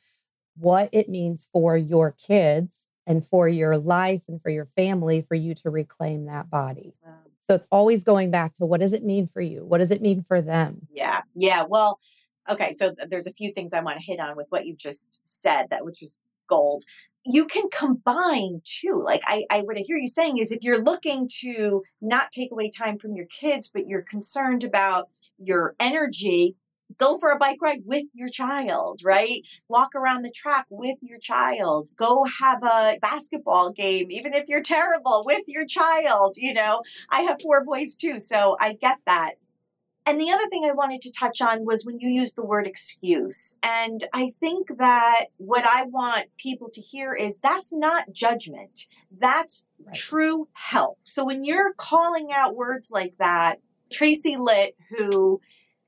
what 0.58 0.90
it 0.92 1.08
means 1.08 1.48
for 1.54 1.78
your 1.78 2.12
kids 2.12 2.86
and 3.06 3.26
for 3.26 3.48
your 3.48 3.78
life 3.78 4.24
and 4.28 4.42
for 4.42 4.50
your 4.50 4.66
family 4.76 5.22
for 5.22 5.36
you 5.36 5.54
to 5.54 5.70
reclaim 5.70 6.26
that 6.26 6.50
body 6.50 6.92
Wow. 7.06 7.14
so 7.40 7.54
it's 7.54 7.68
always 7.72 8.04
going 8.04 8.32
back 8.32 8.56
to 8.56 8.66
what 8.66 8.80
does 8.80 8.94
it 8.94 9.04
mean 9.04 9.28
for 9.32 9.42
you 9.42 9.64
what 9.64 9.78
does 9.78 9.92
it 9.92 10.02
mean 10.02 10.24
for 10.24 10.42
them 10.42 10.88
Yeah. 10.92 11.22
Yeah. 11.36 11.66
Well, 11.70 12.00
okay. 12.50 12.72
So 12.72 12.96
there's 13.10 13.28
a 13.28 13.34
few 13.34 13.52
things 13.54 13.74
I 13.74 13.82
want 13.82 14.00
to 14.00 14.04
hit 14.04 14.20
on 14.20 14.36
with 14.36 14.48
what 14.50 14.66
you 14.66 14.76
just 14.76 15.22
said 15.24 15.68
that 15.70 15.86
which 15.86 16.02
was 16.02 16.26
gold. 16.48 16.84
You 17.26 17.46
can 17.46 17.70
combine 17.72 18.62
too. 18.64 19.02
Like 19.04 19.22
I, 19.26 19.46
I 19.50 19.62
what 19.62 19.78
I 19.78 19.82
hear 19.82 19.98
you 19.98 20.08
saying 20.08 20.38
is 20.38 20.52
if 20.52 20.64
you're 20.64 20.82
looking 20.82 21.30
to 21.42 21.84
not 22.02 22.32
take 22.32 22.52
away 22.52 22.70
time 22.70 22.98
from 22.98 23.16
your 23.16 23.26
kids, 23.26 23.70
but 23.74 23.88
you're 23.88 24.02
concerned 24.02 24.64
about 24.64 25.10
your 25.38 25.76
energy, 25.80 26.56
go 26.98 27.18
for 27.18 27.32
a 27.32 27.38
bike 27.38 27.62
ride 27.62 27.82
with 27.86 28.06
your 28.14 28.30
child, 28.30 29.02
right? 29.04 29.42
Walk 29.68 29.96
around 29.96 30.24
the 30.24 30.32
track 30.32 30.66
with 30.70 30.98
your 31.02 31.20
child. 31.20 31.90
Go 31.96 32.26
have 32.42 32.64
a 32.64 32.98
basketball 33.02 33.72
game, 33.72 34.12
even 34.12 34.34
if 34.34 34.46
you're 34.48 34.64
terrible, 34.64 35.24
with 35.26 35.44
your 35.48 35.66
child. 35.66 36.36
You 36.38 36.54
know, 36.54 36.82
I 37.10 37.22
have 37.22 37.42
four 37.42 37.64
boys 37.64 37.96
too, 37.96 38.20
so 38.20 38.58
I 38.60 38.74
get 38.74 38.98
that. 39.06 39.34
And 40.10 40.20
the 40.20 40.32
other 40.32 40.48
thing 40.50 40.66
I 40.66 40.72
wanted 40.72 41.04
to 41.04 41.12
touch 41.12 41.40
on 41.40 41.66
was 41.66 41.86
when 41.86 42.00
you 42.00 42.10
use 42.10 42.34
the 42.34 42.44
word 42.44 42.66
excuse. 42.66 43.56
And 43.62 44.04
I 44.12 44.34
think 44.40 44.80
that 44.80 45.26
what 45.38 45.64
I 45.64 45.84
want 45.84 46.36
people 46.36 46.68
to 46.74 46.82
hear 46.82 47.14
is 47.14 47.38
that's 47.38 47.72
not 47.72 48.12
judgment, 48.12 48.88
that's 49.16 49.68
right. 49.86 49.96
true 49.96 50.48
help. 50.54 50.98
So 51.04 51.24
when 51.24 51.46
you're 51.46 51.74
calling 51.78 52.30
out 52.34 52.56
words 52.56 52.90
like 52.90 53.14
that, 53.20 53.60
Tracy 53.92 54.36
Litt, 54.36 54.76
who 54.98 55.42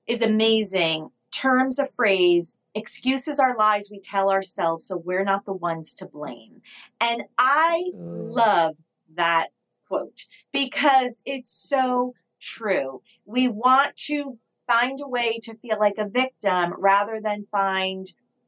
is 0.05 0.21
amazing, 0.21 1.09
terms 1.31 1.79
a 1.79 1.87
phrase 1.87 2.57
excuses 2.75 3.39
are 3.39 3.57
lies 3.57 3.89
we 3.89 3.99
tell 3.99 4.29
ourselves 4.29 4.85
so 4.85 4.97
we're 4.97 5.23
not 5.23 5.45
the 5.45 5.53
ones 5.53 5.95
to 5.95 6.05
blame. 6.05 6.61
And 6.99 7.23
I 7.39 7.89
love 7.95 8.75
that 9.15 9.47
quote 9.87 10.25
because 10.53 11.23
it's 11.25 11.51
so 11.51 12.13
true. 12.41 13.01
We 13.25 13.47
want 13.47 13.95
to 14.07 14.37
find 14.67 14.99
a 15.01 15.07
way 15.07 15.39
to 15.43 15.55
feel 15.55 15.77
like 15.79 15.97
a 15.97 16.07
victim 16.07 16.73
rather 16.77 17.19
than 17.21 17.47
find 17.51 18.07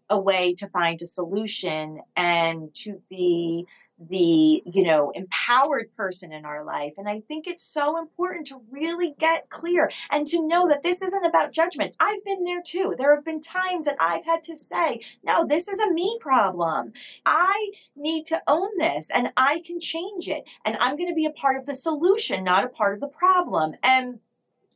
a 0.10 0.20
way 0.20 0.54
to 0.56 0.68
find 0.68 1.02
a 1.02 1.06
solution 1.06 2.00
and 2.16 2.74
to 2.76 3.02
be 3.10 3.66
the 4.10 4.64
you 4.66 4.84
know 4.84 5.12
empowered 5.16 5.96
person 5.96 6.32
in 6.32 6.46
our 6.46 6.64
life. 6.64 6.94
And 6.98 7.08
i 7.08 7.22
think 7.22 7.48
it's 7.48 7.64
so 7.64 7.98
important 7.98 8.48
to 8.48 8.62
really 8.72 9.16
get 9.20 9.50
clear 9.50 9.92
and 10.12 10.28
to 10.28 10.46
know 10.46 10.68
that 10.68 10.84
this 10.84 11.02
isn't 11.02 11.26
about 11.26 11.52
judgment. 11.52 11.96
I've 12.00 12.24
been 12.26 12.44
there 12.44 12.62
too. 12.66 12.96
There 12.98 13.16
have 13.16 13.26
been 13.26 13.42
times 13.42 13.86
that 13.86 13.98
i've 14.00 14.26
had 14.26 14.44
to 14.44 14.56
say 14.56 15.02
no 15.24 15.46
this 15.46 15.68
is 15.68 15.80
a 15.80 15.92
me 15.92 16.18
problem. 16.22 16.94
I 17.26 17.72
need 17.96 18.26
to 18.28 18.42
own 18.48 18.70
this 18.78 19.10
and 19.14 19.32
i 19.38 19.62
can 19.66 19.80
change 19.80 20.28
it. 20.28 20.44
And 20.66 20.78
i'm 20.80 20.98
going 20.98 21.10
to 21.10 21.16
be 21.16 21.26
a 21.26 21.32
part 21.32 21.58
of 21.58 21.66
the 21.66 21.76
solution 21.76 22.44
not 22.44 22.64
a 22.64 22.70
part 22.70 22.94
of 22.94 23.00
the 23.00 23.08
problem. 23.08 23.76
And 23.84 24.20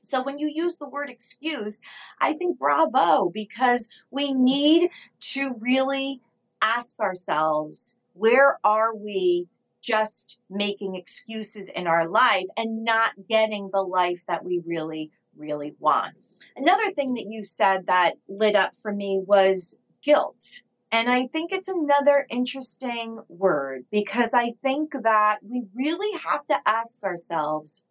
so 0.08 0.24
when 0.24 0.38
you 0.38 0.48
use 0.48 0.78
the 0.78 0.88
word 0.88 1.10
excuse, 1.10 1.82
I 2.20 2.34
think 2.34 2.58
bravo 2.58 3.30
because 3.34 3.90
we 4.10 4.32
need 4.32 4.90
to 5.34 5.54
really 5.60 6.22
ask 6.62 7.00
ourselves 7.00 7.98
where 8.18 8.60
are 8.64 8.96
we 8.96 9.48
just 9.82 10.42
making 10.50 10.96
excuses 10.96 11.70
in 11.70 11.88
our 11.88 12.08
life 12.08 12.46
and 12.58 12.84
not 12.84 13.12
getting 13.30 13.70
the 13.72 13.82
life 13.82 14.20
that 14.28 14.44
we 14.44 14.62
really, 14.66 15.12
really 15.36 15.76
want? 15.80 16.16
Another 16.56 16.92
thing 16.92 17.14
that 17.14 17.28
you 17.28 17.44
said 17.44 17.88
that 17.88 18.16
lit 18.28 18.56
up 18.56 18.74
for 18.82 18.94
me 18.94 19.22
was 19.26 19.78
guilt. 20.02 20.62
And 20.92 21.10
I 21.10 21.28
think 21.28 21.52
it's 21.52 21.68
another 21.68 22.26
interesting 22.30 23.20
word 23.28 23.86
because 23.92 24.34
I 24.34 24.54
think 24.64 24.94
that 25.04 25.40
we 25.42 25.66
really 25.76 26.18
have 26.20 26.48
to 26.48 26.58
ask 26.66 27.04
ourselves 27.04 27.84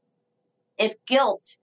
if 0.79 0.95
guilt 1.07 1.59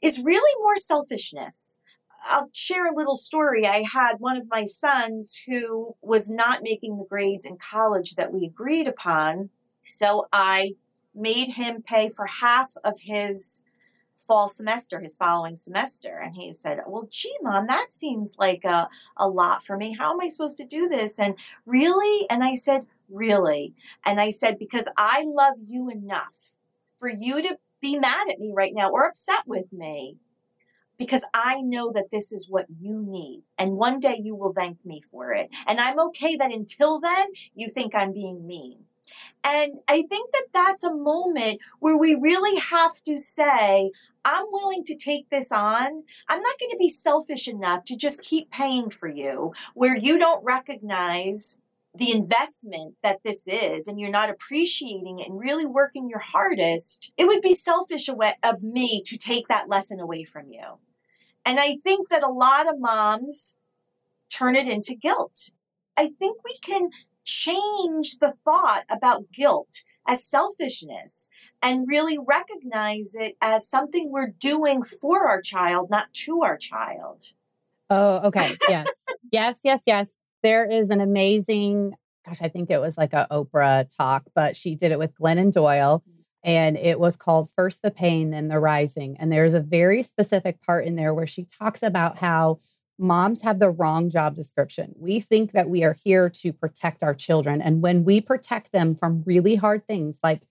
is 0.00 0.22
really 0.22 0.62
more 0.62 0.76
selfishness 0.76 1.77
I'll 2.24 2.50
share 2.52 2.86
a 2.86 2.94
little 2.94 3.14
story. 3.14 3.66
I 3.66 3.84
had 3.90 4.16
one 4.18 4.36
of 4.36 4.48
my 4.48 4.64
sons 4.64 5.40
who 5.46 5.94
was 6.02 6.30
not 6.30 6.62
making 6.62 6.98
the 6.98 7.04
grades 7.04 7.46
in 7.46 7.56
college 7.56 8.16
that 8.16 8.32
we 8.32 8.44
agreed 8.44 8.88
upon. 8.88 9.50
So 9.84 10.26
I 10.32 10.72
made 11.14 11.48
him 11.50 11.82
pay 11.82 12.10
for 12.10 12.26
half 12.26 12.72
of 12.84 12.98
his 13.00 13.64
fall 14.26 14.48
semester, 14.48 15.00
his 15.00 15.16
following 15.16 15.56
semester. 15.56 16.20
And 16.22 16.34
he 16.36 16.52
said, 16.52 16.80
Well, 16.86 17.08
gee, 17.10 17.34
mom, 17.42 17.66
that 17.68 17.92
seems 17.92 18.36
like 18.38 18.62
a, 18.64 18.88
a 19.16 19.28
lot 19.28 19.64
for 19.64 19.76
me. 19.76 19.96
How 19.98 20.12
am 20.12 20.20
I 20.20 20.28
supposed 20.28 20.58
to 20.58 20.66
do 20.66 20.88
this? 20.88 21.18
And 21.18 21.34
really? 21.66 22.26
And 22.30 22.44
I 22.44 22.54
said, 22.54 22.86
Really? 23.08 23.74
And 24.04 24.20
I 24.20 24.30
said, 24.30 24.58
Because 24.58 24.86
I 24.96 25.24
love 25.26 25.54
you 25.64 25.88
enough 25.90 26.36
for 26.98 27.08
you 27.08 27.40
to 27.42 27.58
be 27.80 27.98
mad 27.98 28.28
at 28.28 28.38
me 28.38 28.52
right 28.54 28.74
now 28.74 28.90
or 28.90 29.06
upset 29.06 29.42
with 29.46 29.72
me 29.72 30.16
because 30.98 31.22
I 31.32 31.60
know 31.60 31.92
that 31.92 32.10
this 32.10 32.32
is 32.32 32.48
what 32.48 32.66
you 32.80 33.04
need. 33.06 33.44
And 33.56 33.72
one 33.72 34.00
day 34.00 34.20
you 34.22 34.34
will 34.34 34.52
thank 34.52 34.84
me 34.84 35.02
for 35.10 35.32
it. 35.32 35.48
And 35.66 35.80
I'm 35.80 36.00
okay 36.08 36.36
that 36.36 36.52
until 36.52 37.00
then, 37.00 37.28
you 37.54 37.68
think 37.68 37.94
I'm 37.94 38.12
being 38.12 38.46
mean. 38.46 38.84
And 39.42 39.78
I 39.88 40.02
think 40.02 40.32
that 40.32 40.46
that's 40.52 40.84
a 40.84 40.94
moment 40.94 41.60
where 41.80 41.96
we 41.96 42.14
really 42.14 42.58
have 42.58 43.02
to 43.04 43.16
say, 43.16 43.90
I'm 44.24 44.44
willing 44.50 44.84
to 44.84 44.96
take 44.96 45.30
this 45.30 45.50
on. 45.50 46.02
I'm 46.28 46.42
not 46.42 46.58
going 46.58 46.70
to 46.72 46.78
be 46.78 46.90
selfish 46.90 47.48
enough 47.48 47.84
to 47.84 47.96
just 47.96 48.20
keep 48.20 48.50
paying 48.50 48.90
for 48.90 49.08
you 49.08 49.54
where 49.74 49.96
you 49.96 50.18
don't 50.18 50.44
recognize 50.44 51.60
the 51.94 52.12
investment 52.12 52.94
that 53.02 53.22
this 53.24 53.48
is 53.48 53.88
and 53.88 53.98
you're 53.98 54.10
not 54.10 54.30
appreciating 54.30 55.20
it 55.20 55.28
and 55.28 55.40
really 55.40 55.66
working 55.66 56.08
your 56.08 56.18
hardest, 56.18 57.12
it 57.16 57.26
would 57.26 57.40
be 57.40 57.54
selfish 57.54 58.08
of 58.08 58.62
me 58.62 59.02
to 59.04 59.16
take 59.16 59.48
that 59.48 59.68
lesson 59.68 59.98
away 59.98 60.22
from 60.22 60.50
you. 60.50 60.78
And 61.48 61.58
I 61.58 61.78
think 61.82 62.10
that 62.10 62.22
a 62.22 62.28
lot 62.28 62.68
of 62.68 62.78
moms 62.78 63.56
turn 64.30 64.54
it 64.54 64.68
into 64.68 64.94
guilt. 64.94 65.52
I 65.96 66.10
think 66.18 66.44
we 66.44 66.58
can 66.58 66.90
change 67.24 68.18
the 68.18 68.34
thought 68.44 68.84
about 68.90 69.32
guilt 69.32 69.82
as 70.06 70.22
selfishness 70.22 71.30
and 71.62 71.88
really 71.88 72.18
recognize 72.18 73.14
it 73.14 73.38
as 73.40 73.66
something 73.66 74.10
we're 74.12 74.34
doing 74.38 74.82
for 74.82 75.26
our 75.26 75.40
child, 75.40 75.88
not 75.88 76.12
to 76.12 76.42
our 76.42 76.58
child. 76.58 77.24
Oh, 77.88 78.26
okay. 78.28 78.54
Yes. 78.68 78.86
yes, 79.32 79.58
yes, 79.64 79.82
yes. 79.86 80.16
There 80.42 80.66
is 80.66 80.90
an 80.90 81.00
amazing, 81.00 81.94
gosh, 82.26 82.42
I 82.42 82.48
think 82.48 82.70
it 82.70 82.78
was 82.78 82.98
like 82.98 83.14
a 83.14 83.26
Oprah 83.30 83.88
talk, 83.96 84.24
but 84.34 84.54
she 84.54 84.74
did 84.74 84.92
it 84.92 84.98
with 84.98 85.14
Glennon 85.18 85.50
Doyle 85.50 86.04
and 86.44 86.76
it 86.76 87.00
was 87.00 87.16
called 87.16 87.50
First 87.56 87.82
the 87.82 87.90
Pain, 87.90 88.30
Then 88.30 88.48
the 88.48 88.60
Rising. 88.60 89.16
And 89.18 89.30
there's 89.30 89.54
a 89.54 89.60
very 89.60 90.02
specific 90.02 90.62
part 90.62 90.86
in 90.86 90.96
there 90.96 91.12
where 91.12 91.26
she 91.26 91.46
talks 91.58 91.82
about 91.82 92.18
how 92.18 92.60
moms 92.98 93.42
have 93.42 93.58
the 93.58 93.70
wrong 93.70 94.10
job 94.10 94.34
description. 94.34 94.94
We 94.96 95.20
think 95.20 95.52
that 95.52 95.68
we 95.68 95.84
are 95.84 95.96
here 96.04 96.28
to 96.30 96.52
protect 96.52 97.02
our 97.02 97.14
children. 97.14 97.62
And 97.62 97.82
when 97.82 98.04
we 98.04 98.20
protect 98.20 98.72
them 98.72 98.94
from 98.94 99.22
really 99.24 99.54
hard 99.54 99.86
things, 99.86 100.18
like 100.22 100.42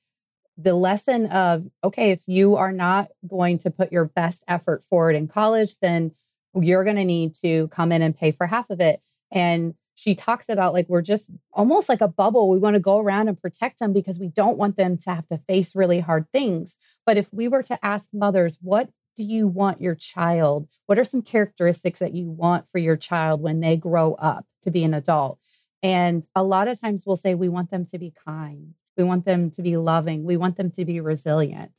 the 0.58 0.74
lesson 0.74 1.28
of, 1.28 1.68
okay, 1.84 2.12
if 2.12 2.22
you 2.26 2.56
are 2.56 2.72
not 2.72 3.10
going 3.28 3.58
to 3.60 3.72
put 3.72 3.92
your 3.92 4.06
best 4.06 4.44
effort 4.48 4.84
forward 4.84 5.16
in 5.16 5.28
college, 5.28 5.78
then 5.80 6.12
you're 6.56 6.84
going 6.84 6.96
to 6.96 7.06
need 7.06 7.36
to 7.36 7.68
come 7.68 7.92
in 7.92 8.02
and 8.02 8.18
pay 8.18 8.32
for 8.32 8.48
half 8.48 8.70
of 8.70 8.80
it. 8.80 9.02
And 9.32 9.76
she 9.98 10.14
talks 10.14 10.48
about 10.48 10.74
like 10.74 10.88
we're 10.88 11.02
just 11.02 11.28
almost 11.52 11.90
like 11.90 12.02
a 12.02 12.08
bubble. 12.08 12.52
We 12.52 12.60
want 12.60 12.76
to 12.76 12.80
go 12.80 13.00
around 13.00 13.30
and 13.30 13.42
protect 13.42 13.80
them 13.80 13.94
because 13.94 14.20
we 14.20 14.28
don't 14.28 14.56
want 14.56 14.78
them 14.78 14.96
to 14.96 15.10
have 15.10 15.28
to 15.30 15.40
face 15.48 15.76
really 15.76 16.02
hard 16.02 16.28
things. 16.32 16.78
But 17.04 17.18
if 17.18 17.34
we 17.34 17.48
were 17.48 17.64
to 17.64 17.84
ask 17.84 18.08
mothers, 18.14 18.60
what 18.62 18.92
do 19.16 19.24
you 19.24 19.48
want 19.48 19.82
your 19.82 19.96
child? 19.96 20.68
What 20.86 21.00
are 21.00 21.04
some 21.04 21.24
characteristics 21.24 21.98
that 21.98 22.14
you 22.14 22.30
want 22.30 22.70
for 22.70 22.78
your 22.78 22.96
child 22.96 23.42
when 23.42 23.60
they 23.60 23.76
grow 23.76 24.14
up 24.14 24.46
to 24.62 24.70
be 24.70 24.84
an 24.84 24.94
adult? 24.94 25.40
And 25.82 26.24
a 26.36 26.44
lot 26.44 26.68
of 26.68 26.80
times 26.80 27.04
we'll 27.04 27.18
say 27.18 27.34
we 27.34 27.50
want 27.50 27.72
them 27.72 27.84
to 27.86 27.98
be 27.98 28.14
kind. 28.24 28.76
We 28.98 29.04
want 29.04 29.26
them 29.26 29.50
to 29.50 29.64
be 29.64 29.78
loving. 29.78 30.26
We 30.26 30.38
want 30.38 30.58
them 30.58 30.70
to 30.72 30.86
be 30.86 31.00
resilient. 31.00 31.72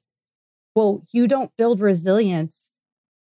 Well, 0.74 1.07
you 1.12 1.28
don't 1.28 1.57
build 1.57 1.81
resilience 1.81 2.59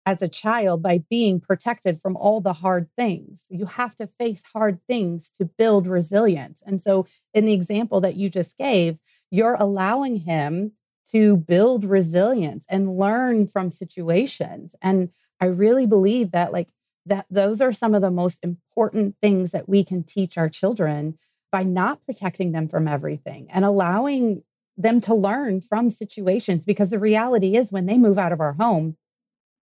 as 0.04 0.20
a 0.20 0.28
child 0.28 0.82
by 0.82 0.98
being 1.08 1.40
protected 1.40 2.00
from 2.00 2.16
all 2.16 2.40
the 2.40 2.54
hard 2.54 2.88
things. 2.96 3.44
You 3.48 3.66
have 3.66 3.94
to 3.96 4.06
face 4.06 4.42
hard 4.52 4.80
things 4.88 5.30
to 5.38 5.44
build 5.44 5.86
resilience. 5.86 6.62
And 6.66 6.82
so, 6.82 7.06
in 7.32 7.44
the 7.44 7.52
example 7.52 8.00
that 8.00 8.16
you 8.16 8.28
just 8.28 8.58
gave, 8.58 8.98
you're 9.30 9.56
allowing 9.58 10.16
him 10.16 10.72
to 11.10 11.36
build 11.36 11.84
resilience 11.84 12.64
and 12.68 12.96
learn 12.96 13.46
from 13.46 13.70
situations. 13.70 14.74
And 14.82 15.10
I 15.40 15.46
really 15.46 15.86
believe 15.86 16.32
that, 16.32 16.52
like, 16.52 16.68
that 17.06 17.26
those 17.30 17.60
are 17.60 17.72
some 17.72 17.94
of 17.94 18.02
the 18.02 18.10
most 18.10 18.44
important 18.44 19.16
things 19.20 19.50
that 19.50 19.68
we 19.68 19.84
can 19.84 20.04
teach 20.04 20.38
our 20.38 20.48
children 20.48 21.18
by 21.50 21.62
not 21.62 22.04
protecting 22.06 22.52
them 22.52 22.68
from 22.68 22.88
everything 22.88 23.48
and 23.50 23.64
allowing 23.64 24.42
them 24.76 25.00
to 25.02 25.14
learn 25.14 25.60
from 25.60 25.90
situations 25.90 26.64
because 26.64 26.90
the 26.90 26.98
reality 26.98 27.56
is 27.56 27.70
when 27.70 27.86
they 27.86 27.98
move 27.98 28.18
out 28.18 28.32
of 28.32 28.40
our 28.40 28.54
home 28.54 28.96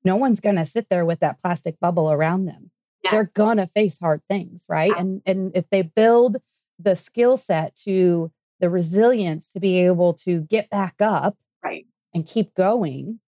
no 0.05 0.17
one's 0.17 0.41
going 0.41 0.57
to 0.57 0.67
sit 0.67 0.89
there 0.89 1.05
with 1.05 1.21
that 1.21 1.41
plastic 1.41 1.79
bubble 1.81 2.11
around 2.11 2.47
them. 2.47 2.71
Yes. 3.05 3.13
They're 3.13 3.31
going 3.35 3.57
to 3.57 3.67
face 3.67 3.99
hard 3.99 4.23
things, 4.29 4.65
right? 4.69 4.93
And 4.97 5.23
and 5.25 5.53
if 5.55 5.69
they 5.71 5.83
build 5.83 6.37
the 6.79 6.97
skill 6.97 7.37
set 7.37 7.75
to 7.85 8.31
the 8.59 8.71
resilience 8.71 9.53
to 9.53 9.61
be 9.61 9.81
able 9.85 10.15
to 10.15 10.43
get 10.43 10.69
back 10.71 10.95
up 11.01 11.37
right 11.65 11.87
and 12.15 12.27
keep 12.27 12.55
going, 12.55 13.21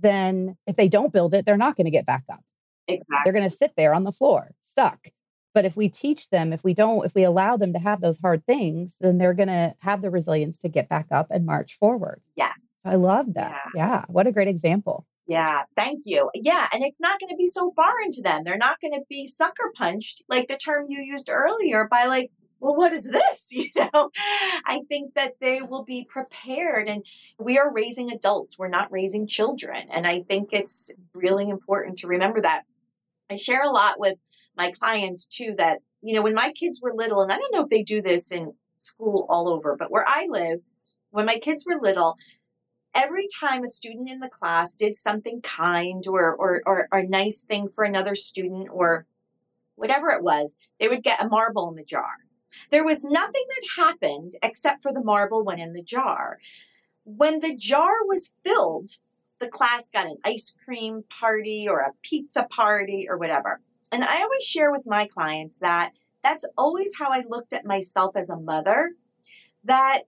then 0.00 0.56
if 0.66 0.76
they 0.76 0.88
don't 0.88 1.12
build 1.12 1.34
it, 1.34 1.44
they're 1.44 1.56
not 1.56 1.76
going 1.76 1.84
to 1.84 1.90
get 1.90 2.06
back 2.06 2.24
up. 2.30 2.42
Exactly. 2.88 3.16
They're 3.24 3.32
going 3.32 3.48
to 3.48 3.56
sit 3.56 3.74
there 3.76 3.94
on 3.94 4.04
the 4.04 4.12
floor, 4.12 4.52
stuck. 4.62 5.08
But 5.54 5.64
if 5.64 5.74
we 5.74 5.88
teach 5.88 6.28
them, 6.28 6.52
if 6.52 6.62
we 6.62 6.74
don't, 6.74 7.04
if 7.06 7.14
we 7.14 7.24
allow 7.24 7.56
them 7.56 7.72
to 7.72 7.78
have 7.78 8.02
those 8.02 8.18
hard 8.18 8.44
things, 8.44 8.96
then 9.00 9.16
they're 9.16 9.34
going 9.34 9.48
to 9.48 9.74
have 9.78 10.02
the 10.02 10.10
resilience 10.10 10.58
to 10.58 10.68
get 10.68 10.88
back 10.88 11.06
up 11.10 11.28
and 11.30 11.46
march 11.46 11.78
forward. 11.78 12.20
Yes. 12.36 12.74
I 12.84 12.96
love 12.96 13.34
that. 13.34 13.58
Yeah. 13.74 13.86
yeah. 13.86 14.04
What 14.08 14.26
a 14.26 14.32
great 14.32 14.48
example. 14.48 15.06
Yeah, 15.26 15.62
thank 15.74 16.02
you. 16.04 16.30
Yeah, 16.34 16.68
and 16.72 16.84
it's 16.84 17.00
not 17.00 17.18
going 17.18 17.30
to 17.30 17.36
be 17.36 17.48
so 17.48 17.72
far 17.74 17.92
into 18.04 18.22
them. 18.22 18.42
They're 18.44 18.56
not 18.56 18.80
going 18.80 18.92
to 18.94 19.04
be 19.08 19.26
sucker 19.26 19.72
punched, 19.74 20.22
like 20.28 20.46
the 20.48 20.56
term 20.56 20.86
you 20.88 21.00
used 21.02 21.28
earlier, 21.28 21.88
by 21.90 22.06
like, 22.06 22.30
well, 22.60 22.76
what 22.76 22.92
is 22.92 23.04
this? 23.04 23.48
You 23.50 23.68
know, 23.76 24.10
I 24.64 24.80
think 24.88 25.14
that 25.14 25.34
they 25.40 25.60
will 25.62 25.84
be 25.84 26.06
prepared. 26.08 26.88
And 26.88 27.04
we 27.38 27.58
are 27.58 27.72
raising 27.72 28.10
adults, 28.10 28.58
we're 28.58 28.68
not 28.68 28.92
raising 28.92 29.26
children. 29.26 29.88
And 29.92 30.06
I 30.06 30.22
think 30.22 30.50
it's 30.52 30.92
really 31.14 31.48
important 31.48 31.98
to 31.98 32.06
remember 32.06 32.40
that. 32.42 32.62
I 33.30 33.36
share 33.36 33.62
a 33.62 33.70
lot 33.70 33.98
with 33.98 34.16
my 34.56 34.70
clients 34.72 35.26
too 35.26 35.54
that, 35.58 35.78
you 36.02 36.14
know, 36.14 36.22
when 36.22 36.34
my 36.34 36.52
kids 36.52 36.80
were 36.82 36.94
little, 36.94 37.22
and 37.22 37.32
I 37.32 37.38
don't 37.38 37.52
know 37.54 37.64
if 37.64 37.70
they 37.70 37.82
do 37.82 38.00
this 38.02 38.32
in 38.32 38.52
school 38.76 39.26
all 39.28 39.48
over, 39.48 39.76
but 39.78 39.90
where 39.90 40.04
I 40.06 40.26
live, 40.30 40.60
when 41.10 41.26
my 41.26 41.38
kids 41.38 41.64
were 41.66 41.80
little, 41.80 42.16
every 42.96 43.28
time 43.28 43.62
a 43.62 43.68
student 43.68 44.08
in 44.08 44.20
the 44.20 44.28
class 44.28 44.74
did 44.74 44.96
something 44.96 45.42
kind 45.42 46.04
or, 46.08 46.34
or, 46.34 46.62
or, 46.66 46.88
or 46.90 46.98
a 46.98 47.06
nice 47.06 47.42
thing 47.42 47.68
for 47.68 47.84
another 47.84 48.14
student 48.14 48.68
or 48.72 49.06
whatever 49.76 50.08
it 50.10 50.22
was, 50.22 50.58
they 50.80 50.88
would 50.88 51.04
get 51.04 51.22
a 51.22 51.28
marble 51.28 51.68
in 51.68 51.76
the 51.76 51.84
jar. 51.84 52.16
There 52.70 52.84
was 52.84 53.04
nothing 53.04 53.44
that 53.48 53.84
happened 53.84 54.32
except 54.42 54.82
for 54.82 54.92
the 54.92 55.04
marble 55.04 55.44
went 55.44 55.60
in 55.60 55.74
the 55.74 55.82
jar. 55.82 56.38
When 57.04 57.40
the 57.40 57.54
jar 57.54 58.04
was 58.06 58.32
filled, 58.44 58.88
the 59.38 59.48
class 59.48 59.90
got 59.90 60.06
an 60.06 60.16
ice 60.24 60.56
cream 60.64 61.04
party 61.20 61.66
or 61.68 61.80
a 61.80 61.92
pizza 62.02 62.44
party 62.44 63.06
or 63.08 63.18
whatever. 63.18 63.60
And 63.92 64.02
I 64.02 64.22
always 64.22 64.42
share 64.42 64.72
with 64.72 64.86
my 64.86 65.06
clients 65.06 65.58
that 65.58 65.92
that's 66.22 66.46
always 66.56 66.92
how 66.98 67.10
I 67.10 67.24
looked 67.28 67.52
at 67.52 67.66
myself 67.66 68.16
as 68.16 68.30
a 68.30 68.36
mother, 68.36 68.92
that 69.64 70.04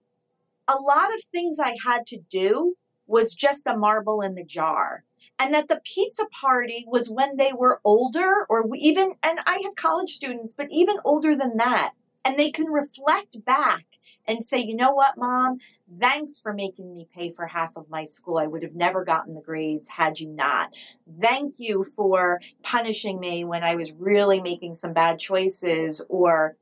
a 0.69 0.77
lot 0.79 1.13
of 1.13 1.23
things 1.31 1.57
I 1.59 1.75
had 1.85 2.05
to 2.07 2.19
do 2.29 2.75
was 3.07 3.33
just 3.33 3.65
a 3.65 3.75
marble 3.75 4.21
in 4.21 4.35
the 4.35 4.43
jar. 4.43 5.03
And 5.39 5.53
that 5.53 5.67
the 5.67 5.81
pizza 5.83 6.25
party 6.27 6.85
was 6.87 7.09
when 7.09 7.37
they 7.37 7.51
were 7.57 7.79
older, 7.83 8.45
or 8.49 8.65
even, 8.75 9.13
and 9.23 9.39
I 9.45 9.61
have 9.63 9.75
college 9.75 10.11
students, 10.11 10.53
but 10.55 10.67
even 10.69 10.97
older 11.03 11.35
than 11.35 11.57
that. 11.57 11.93
And 12.23 12.37
they 12.37 12.51
can 12.51 12.67
reflect 12.67 13.43
back 13.45 13.85
and 14.27 14.43
say, 14.43 14.59
you 14.59 14.75
know 14.75 14.91
what, 14.91 15.17
mom, 15.17 15.57
thanks 15.99 16.39
for 16.39 16.53
making 16.53 16.93
me 16.93 17.07
pay 17.15 17.31
for 17.31 17.47
half 17.47 17.75
of 17.77 17.89
my 17.89 18.05
school. 18.05 18.37
I 18.37 18.47
would 18.47 18.63
have 18.63 18.75
never 18.75 19.03
gotten 19.05 19.33
the 19.33 19.41
grades 19.41 19.87
had 19.87 20.19
you 20.19 20.27
not. 20.27 20.73
Thank 21.19 21.55
you 21.57 21.85
for 21.95 22.41
punishing 22.61 23.19
me 23.19 23.45
when 23.45 23.63
I 23.63 23.75
was 23.75 23.93
really 23.93 24.41
making 24.41 24.75
some 24.75 24.93
bad 24.93 25.19
choices 25.19 26.01
or 26.09 26.57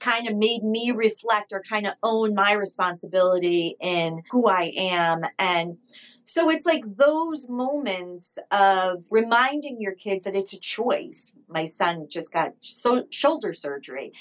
kind 0.00 0.28
of 0.28 0.36
made 0.36 0.62
me 0.62 0.90
reflect 0.90 1.52
or 1.52 1.62
kind 1.62 1.86
of 1.86 1.94
own 2.02 2.34
my 2.34 2.52
responsibility 2.52 3.76
in 3.80 4.22
who 4.30 4.48
I 4.48 4.72
am. 4.76 5.22
And 5.38 5.78
so 6.24 6.50
it's 6.50 6.66
like 6.66 6.84
those 6.96 7.48
moments 7.48 8.38
of 8.50 9.04
reminding 9.10 9.80
your 9.80 9.94
kids 9.94 10.24
that 10.24 10.36
it's 10.36 10.52
a 10.52 10.58
choice. 10.58 11.36
My 11.48 11.64
son 11.64 12.06
just 12.08 12.32
got 12.32 12.52
so- 12.60 13.06
shoulder 13.10 13.52
surgery. 13.52 14.12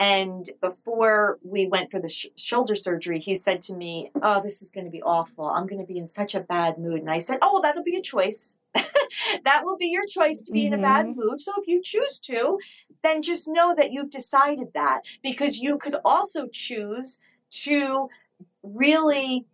And 0.00 0.48
before 0.62 1.38
we 1.44 1.66
went 1.66 1.90
for 1.90 2.00
the 2.00 2.08
sh- 2.08 2.28
shoulder 2.34 2.74
surgery, 2.74 3.18
he 3.18 3.34
said 3.34 3.60
to 3.62 3.74
me, 3.74 4.10
Oh, 4.22 4.42
this 4.42 4.62
is 4.62 4.70
going 4.70 4.86
to 4.86 4.90
be 4.90 5.02
awful. 5.02 5.44
I'm 5.44 5.66
going 5.66 5.80
to 5.80 5.86
be 5.86 5.98
in 5.98 6.06
such 6.06 6.34
a 6.34 6.40
bad 6.40 6.78
mood. 6.78 7.00
And 7.00 7.10
I 7.10 7.18
said, 7.18 7.38
Oh, 7.42 7.52
well, 7.52 7.62
that'll 7.62 7.84
be 7.84 7.96
a 7.96 8.02
choice. 8.02 8.58
that 8.74 9.62
will 9.64 9.76
be 9.76 9.88
your 9.88 10.06
choice 10.06 10.40
to 10.42 10.52
be 10.52 10.64
mm-hmm. 10.64 10.72
in 10.72 10.80
a 10.80 10.82
bad 10.82 11.06
mm-hmm. 11.06 11.20
mood. 11.20 11.42
So 11.42 11.52
if 11.58 11.68
you 11.68 11.82
choose 11.82 12.18
to, 12.20 12.58
then 13.02 13.20
just 13.20 13.46
know 13.46 13.74
that 13.76 13.92
you've 13.92 14.08
decided 14.08 14.68
that 14.72 15.02
because 15.22 15.58
you 15.58 15.76
could 15.76 15.96
also 16.02 16.46
choose 16.50 17.20
to 17.50 18.08
really 18.62 19.44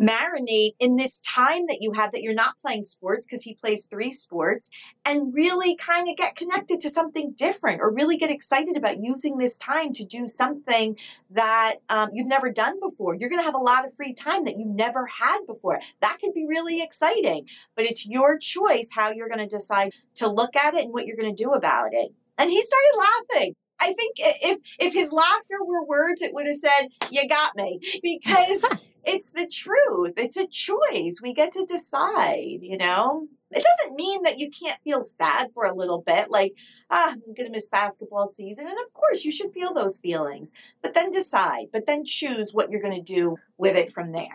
marinate 0.00 0.72
in 0.80 0.96
this 0.96 1.20
time 1.20 1.66
that 1.68 1.78
you 1.80 1.92
have 1.92 2.12
that 2.12 2.22
you're 2.22 2.34
not 2.34 2.54
playing 2.62 2.82
sports 2.82 3.26
because 3.26 3.42
he 3.42 3.54
plays 3.54 3.84
three 3.84 4.10
sports 4.10 4.70
and 5.04 5.34
really 5.34 5.76
kind 5.76 6.08
of 6.08 6.16
get 6.16 6.36
connected 6.36 6.80
to 6.80 6.90
something 6.90 7.32
different 7.36 7.80
or 7.80 7.92
really 7.92 8.16
get 8.16 8.30
excited 8.30 8.76
about 8.76 9.02
using 9.02 9.36
this 9.36 9.56
time 9.58 9.92
to 9.92 10.04
do 10.04 10.26
something 10.26 10.96
that 11.30 11.76
um, 11.88 12.08
you've 12.12 12.26
never 12.26 12.50
done 12.50 12.80
before. 12.80 13.14
You're 13.14 13.28
going 13.28 13.40
to 13.40 13.44
have 13.44 13.54
a 13.54 13.58
lot 13.58 13.84
of 13.84 13.94
free 13.94 14.14
time 14.14 14.44
that 14.44 14.58
you 14.58 14.64
never 14.64 15.06
had 15.06 15.40
before. 15.46 15.80
That 16.00 16.18
could 16.20 16.32
be 16.34 16.46
really 16.46 16.82
exciting, 16.82 17.46
but 17.76 17.84
it's 17.84 18.06
your 18.06 18.38
choice 18.38 18.88
how 18.94 19.10
you're 19.10 19.28
going 19.28 19.46
to 19.46 19.46
decide 19.46 19.92
to 20.16 20.28
look 20.28 20.56
at 20.56 20.74
it 20.74 20.84
and 20.84 20.92
what 20.92 21.06
you're 21.06 21.16
going 21.16 21.34
to 21.34 21.44
do 21.44 21.52
about 21.52 21.90
it. 21.92 22.12
And 22.38 22.50
he 22.50 22.62
started 22.62 22.98
laughing. 22.98 23.54
I 23.82 23.94
think 23.94 24.16
if 24.18 24.58
if 24.78 24.92
his 24.92 25.10
laughter 25.10 25.64
were 25.64 25.84
words, 25.86 26.20
it 26.20 26.34
would 26.34 26.46
have 26.46 26.56
said, 26.56 26.88
"You 27.10 27.26
got 27.26 27.56
me," 27.56 27.80
because 28.02 28.62
it's 29.04 29.30
the 29.30 29.46
truth. 29.46 30.14
It's 30.16 30.36
a 30.36 30.46
choice. 30.46 31.20
We 31.22 31.34
get 31.34 31.52
to 31.52 31.64
decide, 31.64 32.58
you 32.62 32.76
know? 32.76 33.28
It 33.52 33.64
doesn't 33.64 33.96
mean 33.96 34.22
that 34.22 34.38
you 34.38 34.48
can't 34.48 34.80
feel 34.84 35.02
sad 35.02 35.48
for 35.52 35.64
a 35.64 35.74
little 35.74 36.02
bit, 36.06 36.30
like, 36.30 36.54
ah, 36.88 37.10
I'm 37.10 37.34
going 37.34 37.46
to 37.46 37.50
miss 37.50 37.68
basketball 37.68 38.30
season. 38.32 38.66
And 38.66 38.76
of 38.86 38.92
course, 38.94 39.24
you 39.24 39.32
should 39.32 39.52
feel 39.52 39.74
those 39.74 39.98
feelings, 39.98 40.52
but 40.82 40.94
then 40.94 41.10
decide, 41.10 41.66
but 41.72 41.84
then 41.86 42.04
choose 42.04 42.54
what 42.54 42.70
you're 42.70 42.80
going 42.82 43.02
to 43.02 43.14
do 43.14 43.38
with 43.58 43.76
it 43.76 43.92
from 43.92 44.12
there. 44.12 44.28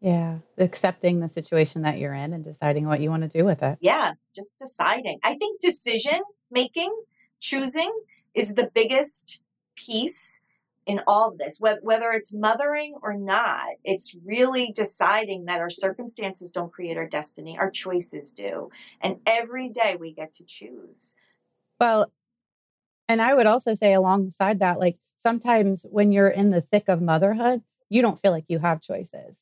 Yeah, 0.00 0.38
accepting 0.56 1.20
the 1.20 1.28
situation 1.28 1.82
that 1.82 1.98
you're 1.98 2.14
in 2.14 2.32
and 2.32 2.44
deciding 2.44 2.86
what 2.86 3.00
you 3.00 3.10
want 3.10 3.22
to 3.22 3.38
do 3.38 3.44
with 3.44 3.62
it. 3.62 3.78
Yeah, 3.80 4.12
just 4.34 4.58
deciding. 4.58 5.18
I 5.22 5.34
think 5.34 5.60
decision 5.60 6.20
making, 6.50 6.94
choosing 7.40 7.92
is 8.32 8.54
the 8.54 8.70
biggest 8.72 9.42
piece 9.74 10.40
in 10.90 11.00
all 11.06 11.28
of 11.30 11.38
this, 11.38 11.60
whether 11.60 12.10
it's 12.10 12.34
mothering 12.34 12.94
or 13.00 13.14
not, 13.14 13.68
it's 13.84 14.16
really 14.24 14.72
deciding 14.74 15.44
that 15.44 15.60
our 15.60 15.70
circumstances 15.70 16.50
don't 16.50 16.72
create 16.72 16.96
our 16.96 17.06
destiny, 17.06 17.56
our 17.56 17.70
choices 17.70 18.32
do. 18.32 18.70
And 19.00 19.18
every 19.24 19.68
day 19.68 19.96
we 20.00 20.12
get 20.12 20.32
to 20.34 20.44
choose. 20.44 21.14
Well, 21.78 22.12
and 23.08 23.22
I 23.22 23.34
would 23.34 23.46
also 23.46 23.74
say 23.74 23.92
alongside 23.92 24.58
that, 24.58 24.80
like 24.80 24.98
sometimes 25.16 25.86
when 25.90 26.10
you're 26.10 26.26
in 26.26 26.50
the 26.50 26.60
thick 26.60 26.88
of 26.88 27.00
motherhood, 27.00 27.62
you 27.88 28.02
don't 28.02 28.18
feel 28.18 28.32
like 28.32 28.46
you 28.48 28.58
have 28.58 28.80
choices. 28.80 29.38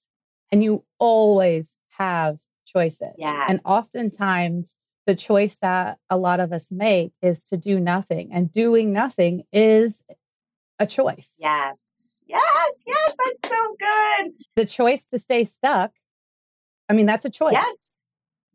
And 0.53 0.63
you 0.63 0.85
always 0.99 1.73
have 1.97 2.41
choices. 2.67 3.15
Yeah. 3.17 3.47
And 3.49 3.61
oftentimes 3.65 4.77
the 5.07 5.15
choice 5.15 5.57
that 5.63 5.97
a 6.11 6.19
lot 6.19 6.41
of 6.41 6.53
us 6.53 6.71
make 6.71 7.13
is 7.23 7.43
to 7.45 7.57
do 7.57 7.81
nothing. 7.81 8.29
And 8.35 8.53
doing 8.53 8.93
nothing 8.93 9.45
is 9.51 10.03
a 10.79 10.87
choice. 10.87 11.33
Yes. 11.39 12.25
Yes. 12.27 12.85
Yes. 12.87 13.17
That's 13.25 13.49
so 13.49 13.57
good. 13.79 14.33
The 14.57 14.67
choice 14.67 15.05
to 15.07 15.19
stay 15.19 15.45
stuck. 15.45 15.93
I 16.89 16.93
mean, 16.93 17.07
that's 17.07 17.25
a 17.25 17.31
choice. 17.31 17.53
Yes. 17.53 18.05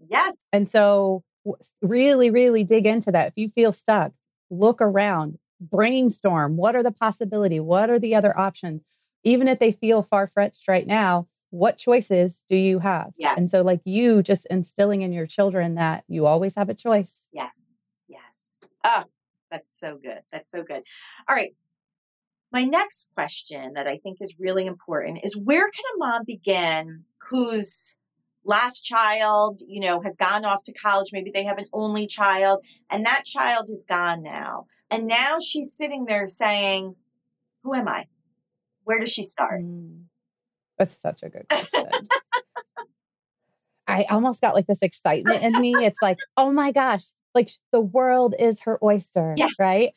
Yes. 0.10 0.44
And 0.52 0.68
so, 0.68 1.24
really, 1.82 2.30
really 2.30 2.64
dig 2.64 2.88
into 2.88 3.12
that. 3.12 3.28
If 3.28 3.34
you 3.36 3.50
feel 3.50 3.72
stuck, 3.72 4.12
look 4.50 4.82
around, 4.82 5.38
brainstorm. 5.60 6.58
What 6.58 6.76
are 6.76 6.84
the 6.84 6.92
possibility? 6.92 7.60
What 7.60 7.90
are 7.90 8.00
the 8.00 8.16
other 8.16 8.38
options? 8.38 8.82
Even 9.24 9.48
if 9.48 9.60
they 9.60 9.72
feel 9.72 10.04
far 10.04 10.28
fetched 10.28 10.68
right 10.68 10.86
now, 10.86 11.28
what 11.52 11.78
choices 11.78 12.44
do 12.50 12.56
you 12.56 12.80
have? 12.80 13.12
Yeah. 13.18 13.36
And 13.38 13.50
so, 13.50 13.62
like 13.62 13.82
you 13.86 14.24
just 14.24 14.46
instilling 14.48 15.02
in 15.02 15.14
your 15.14 15.28
children 15.28 15.76
that 15.76 16.04
you 16.08 16.26
always 16.26 16.56
have 16.56 16.70
a 16.70 16.74
choice. 16.74 17.28
Yes. 17.32 17.86
Yes. 18.08 18.62
Oh, 18.84 19.04
that's 19.52 19.74
so 19.74 19.98
good. 20.02 20.22
That's 20.32 20.50
so 20.50 20.64
good. 20.64 20.84
All 21.30 21.36
right. 21.36 21.56
My 22.54 22.64
next 22.66 23.10
question 23.16 23.74
that 23.74 23.88
I 23.88 23.98
think 23.98 24.20
is 24.22 24.38
really 24.40 24.68
important 24.68 25.22
is 25.24 25.36
where 25.36 25.72
can 25.72 25.84
a 25.96 25.98
mom 25.98 26.22
begin 26.24 27.04
whose 27.30 27.98
last 28.46 28.82
child, 28.82 29.62
you 29.68 29.80
know, 29.80 30.02
has 30.02 30.16
gone 30.18 30.46
off 30.46 30.64
to 30.66 30.74
college, 30.74 31.10
maybe 31.12 31.32
they 31.34 31.46
have 31.46 31.58
an 31.58 31.66
only 31.74 32.06
child 32.06 32.64
and 32.92 33.08
that 33.08 33.26
child 33.26 33.72
is 33.74 33.86
gone 33.90 34.22
now. 34.22 34.68
And 34.92 35.08
now 35.08 35.38
she's 35.44 35.74
sitting 35.74 36.06
there 36.06 36.28
saying, 36.28 36.96
"Who 37.64 37.74
am 37.74 37.88
I? 37.88 38.06
Where 38.84 39.00
does 39.00 39.12
she 39.12 39.24
start?" 39.24 39.64
Mm, 39.64 40.04
that's 40.78 40.96
such 41.02 41.24
a 41.24 41.30
good 41.30 41.50
question. 41.50 41.88
I 43.88 44.04
almost 44.12 44.42
got 44.42 44.54
like 44.54 44.68
this 44.68 44.84
excitement 44.84 45.42
in 45.42 45.60
me. 45.60 45.74
It's 45.74 46.02
like, 46.02 46.20
oh 46.38 46.52
my 46.54 46.72
gosh, 46.72 47.14
like 47.34 47.50
the 47.72 47.82
world 47.82 48.36
is 48.38 48.62
her 48.62 48.78
oyster, 48.84 49.34
yeah. 49.38 49.48
right? 49.60 49.94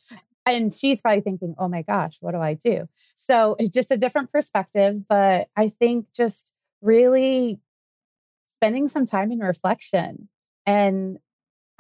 And 0.47 0.73
she's 0.73 1.03
probably 1.03 1.21
thinking, 1.23 1.55
oh 1.59 1.69
my 1.69 1.83
gosh, 1.83 2.19
what 2.21 2.33
do 2.33 2.39
I 2.39 2.55
do? 2.55 2.89
So 3.17 3.57
it's 3.59 3.71
just 3.71 3.91
a 3.91 3.97
different 3.97 4.31
perspective. 4.31 5.03
But 5.09 5.49
I 5.57 5.69
think 5.69 6.07
just 6.15 6.53
really 6.81 7.61
spending 8.59 8.89
some 8.89 9.07
time 9.07 9.33
in 9.33 9.41
reflection 9.41 10.29
and 10.65 11.19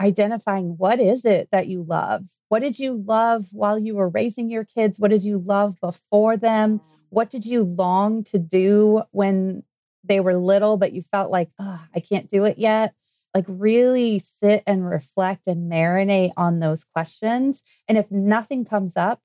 identifying 0.00 0.76
what 0.76 1.00
is 1.00 1.24
it 1.24 1.48
that 1.52 1.68
you 1.68 1.82
love? 1.82 2.24
What 2.48 2.60
did 2.60 2.78
you 2.78 3.02
love 3.06 3.46
while 3.52 3.78
you 3.78 3.94
were 3.94 4.08
raising 4.08 4.50
your 4.50 4.64
kids? 4.64 4.98
What 4.98 5.10
did 5.10 5.24
you 5.24 5.38
love 5.38 5.80
before 5.80 6.36
them? 6.36 6.80
What 7.08 7.30
did 7.30 7.46
you 7.46 7.62
long 7.62 8.24
to 8.24 8.38
do 8.38 9.02
when 9.12 9.62
they 10.04 10.20
were 10.20 10.36
little, 10.36 10.76
but 10.76 10.92
you 10.92 11.02
felt 11.02 11.30
like, 11.30 11.50
oh, 11.58 11.80
I 11.94 12.00
can't 12.00 12.28
do 12.28 12.44
it 12.44 12.58
yet? 12.58 12.94
Like 13.36 13.44
really 13.48 14.18
sit 14.18 14.62
and 14.66 14.88
reflect 14.88 15.46
and 15.46 15.70
marinate 15.70 16.32
on 16.38 16.58
those 16.58 16.84
questions. 16.84 17.62
And 17.86 17.98
if 17.98 18.10
nothing 18.10 18.64
comes 18.64 18.96
up, 18.96 19.20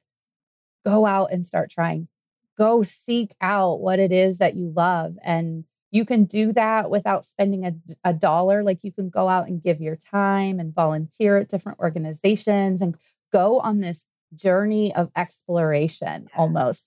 go 0.85 1.05
out 1.05 1.31
and 1.31 1.45
start 1.45 1.71
trying. 1.71 2.09
Go 2.57 2.83
seek 2.83 3.33
out 3.39 3.79
what 3.79 3.99
it 3.99 4.11
is 4.11 4.39
that 4.39 4.57
you 4.57 4.73
love. 4.75 5.15
And 5.23 5.63
you 5.91 6.03
can 6.03 6.25
do 6.25 6.51
that 6.51 6.89
without 6.89 7.23
spending 7.23 7.65
a, 7.65 7.73
a 8.03 8.11
dollar. 8.11 8.63
Like 8.63 8.83
you 8.83 8.91
can 8.91 9.09
go 9.09 9.29
out 9.29 9.47
and 9.47 9.63
give 9.63 9.79
your 9.79 9.95
time 9.95 10.59
and 10.59 10.75
volunteer 10.75 11.37
at 11.37 11.47
different 11.47 11.79
organizations 11.79 12.81
and 12.81 12.97
go 13.31 13.59
on 13.59 13.79
this 13.79 14.03
journey 14.35 14.93
of 14.93 15.09
exploration 15.15 16.27
almost. 16.35 16.85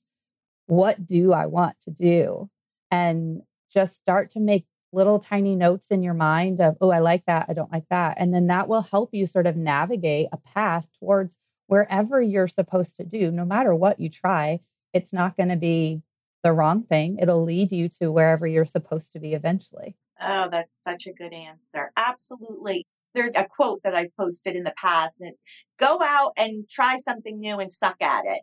What 0.67 1.07
do 1.07 1.33
I 1.33 1.47
want 1.47 1.81
to 1.85 1.91
do? 1.91 2.51
And 2.91 3.41
just 3.73 3.97
start 3.97 4.29
to 4.31 4.41
make 4.41 4.67
little 4.95 5.19
tiny 5.19 5.57
notes 5.57 5.91
in 5.91 6.03
your 6.03 6.15
mind 6.15 6.61
of, 6.61 6.77
oh, 6.81 6.91
I 6.91 7.01
like 7.01 7.25
that. 7.27 7.47
I 7.49 7.53
don't 7.53 7.73
like 7.73 7.89
that. 7.91 8.17
And 8.19 8.33
then 8.33 8.47
that 8.47 8.69
will 8.69 8.83
help 8.83 9.11
you 9.13 9.27
sort 9.27 9.47
of 9.47 9.57
navigate 9.57 10.29
a 10.33 10.39
path 10.39 10.89
towards 10.99 11.37
wherever 11.67 12.21
you're 12.23 12.49
supposed 12.49 12.97
to 12.97 13.05
do. 13.05 13.31
No 13.31 13.45
matter 13.45 13.75
what 13.75 14.01
you 14.01 14.09
try, 14.09 14.61
it's 14.93 15.13
not 15.13 15.37
going 15.37 15.49
to 15.49 15.57
be 15.57 16.03
the 16.43 16.53
wrong 16.53 16.83
thing. 16.83 17.19
It'll 17.19 17.43
lead 17.43 17.73
you 17.73 17.89
to 18.01 18.13
wherever 18.13 18.47
you're 18.47 18.65
supposed 18.65 19.13
to 19.13 19.19
be 19.19 19.33
eventually. 19.35 19.97
Oh, 20.23 20.49
that's 20.51 20.81
such 20.81 21.07
a 21.07 21.13
good 21.13 21.33
answer. 21.33 21.91
Absolutely. 21.97 22.87
There's 23.15 23.35
a 23.35 23.47
quote 23.47 23.83
that 23.85 23.95
I've 23.95 24.15
posted 24.17 24.57
in 24.57 24.65
the 24.65 24.75
past, 24.77 25.21
and 25.21 25.29
it's 25.31 25.43
go 25.79 26.01
out 26.05 26.33
and 26.37 26.69
try 26.69 26.97
something 26.97 27.39
new 27.39 27.61
and 27.61 27.71
suck 27.71 27.97
at 28.03 28.25
it 28.27 28.43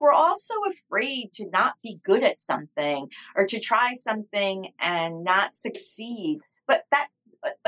we're 0.00 0.12
also 0.12 0.54
afraid 0.68 1.30
to 1.34 1.48
not 1.50 1.74
be 1.82 2.00
good 2.02 2.24
at 2.24 2.40
something 2.40 3.08
or 3.36 3.46
to 3.46 3.60
try 3.60 3.92
something 3.94 4.72
and 4.80 5.22
not 5.22 5.54
succeed. 5.54 6.38
But 6.66 6.84
that's 6.90 7.16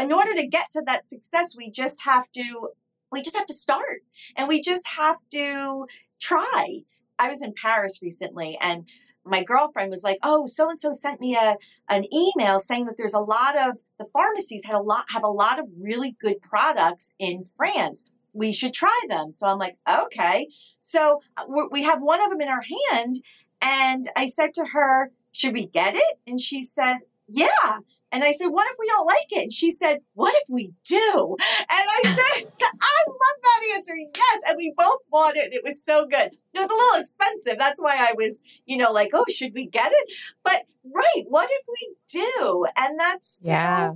in 0.01 0.13
order 0.13 0.35
to 0.35 0.47
get 0.47 0.71
to 0.73 0.83
that 0.87 1.07
success, 1.07 1.55
we 1.57 1.71
just 1.71 2.03
have 2.05 2.31
to 2.33 2.71
we 3.11 3.21
just 3.21 3.37
have 3.37 3.47
to 3.47 3.55
start 3.55 4.01
and 4.37 4.49
we 4.49 4.63
just 4.63 4.89
have 4.89 5.19
to 5.33 5.87
try. 6.21 6.81
I 7.19 7.29
was 7.29 7.43
in 7.43 7.53
Paris 7.55 8.01
recently 8.03 8.57
and 8.61 8.89
my 9.25 9.45
girlfriend 9.45 9.91
was 9.91 10.03
like, 10.03 10.19
"Oh, 10.23 10.47
so 10.47 10.69
and 10.69 10.79
so 10.79 10.93
sent 10.93 11.21
me 11.21 11.37
a 11.37 11.57
an 11.89 12.05
email 12.13 12.59
saying 12.59 12.87
that 12.87 12.97
there's 12.97 13.15
a 13.15 13.21
lot 13.21 13.57
of 13.57 13.79
the 13.99 14.07
pharmacies 14.13 14.65
had 14.65 14.75
a 14.75 14.81
lot 14.81 15.05
have 15.11 15.25
a 15.25 15.29
lot 15.29 15.59
of 15.59 15.67
really 15.79 16.17
good 16.21 16.41
products 16.43 17.15
in 17.19 17.45
France 17.45 18.07
we 18.33 18.53
should 18.53 18.75
try 18.75 18.99
them. 19.09 19.31
So 19.31 19.47
I'm 19.47 19.59
like, 19.59 19.77
okay. 19.89 20.49
So 20.79 21.21
uh, 21.37 21.45
we 21.71 21.83
have 21.83 22.01
one 22.01 22.23
of 22.23 22.31
them 22.31 22.41
in 22.41 22.49
our 22.49 22.63
hand. 22.93 23.17
And 23.61 24.11
I 24.17 24.29
said 24.29 24.55
to 24.55 24.65
her, 24.73 25.11
should 25.33 25.55
we 25.55 25.67
get 25.67 25.95
it? 25.95 26.19
And 26.27 26.41
she 26.41 26.63
said, 26.63 26.99
yeah. 27.29 27.79
And 28.13 28.23
I 28.23 28.33
said, 28.33 28.49
what 28.49 28.71
if 28.71 28.77
we 28.79 28.87
don't 28.89 29.07
like 29.07 29.27
it? 29.31 29.43
And 29.45 29.53
she 29.53 29.71
said, 29.71 29.99
what 30.13 30.35
if 30.35 30.51
we 30.51 30.73
do? 30.85 31.37
And 31.61 31.67
I 31.71 32.01
said, 32.05 32.53
I 32.63 33.05
love 33.07 33.39
that 33.43 33.61
answer. 33.75 33.97
Yes. 33.97 34.41
And 34.47 34.57
we 34.59 34.75
both 34.77 35.01
bought 35.11 35.37
it. 35.37 35.55
It 35.55 35.63
was 35.65 35.83
so 35.83 36.05
good. 36.05 36.31
It 36.53 36.59
was 36.59 36.69
a 36.69 36.75
little 36.75 37.01
expensive. 37.01 37.59
That's 37.59 37.81
why 37.81 37.97
I 37.97 38.13
was, 38.15 38.43
you 38.67 38.77
know, 38.77 38.93
like, 38.93 39.11
oh, 39.15 39.25
should 39.31 39.55
we 39.55 39.67
get 39.67 39.93
it? 39.93 40.13
But 40.45 40.65
right. 40.85 41.25
What 41.27 41.49
if 41.51 41.65
we 41.69 42.21
do? 42.21 42.67
And 42.77 43.01
that's 43.01 43.41
yeah. 43.43 43.93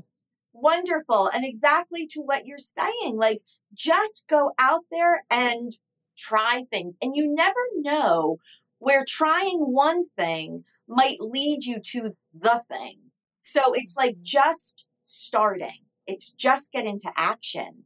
Wonderful. 0.55 1.29
And 1.35 1.45
exactly 1.45 2.07
to 2.13 2.21
what 2.21 2.47
you're 2.47 2.59
saying. 2.59 3.17
Like, 3.17 3.43
just 3.77 4.27
go 4.29 4.53
out 4.59 4.83
there 4.91 5.25
and 5.31 5.73
try 6.17 6.65
things. 6.71 6.97
And 7.03 7.15
you 7.15 7.33
never 7.33 7.61
know 7.77 8.39
where 8.79 9.05
trying 9.07 9.59
one 9.59 10.05
thing 10.17 10.65
might 10.89 11.21
lead 11.21 11.65
you 11.65 11.81
to 11.81 12.15
the 12.39 12.63
thing. 12.71 12.99
So 13.43 13.73
it's 13.75 13.97
like 13.97 14.17
just 14.23 14.89
starting. 15.03 15.85
It's 16.07 16.33
just 16.33 16.73
get 16.73 16.85
into 16.85 17.11
action. 17.17 17.85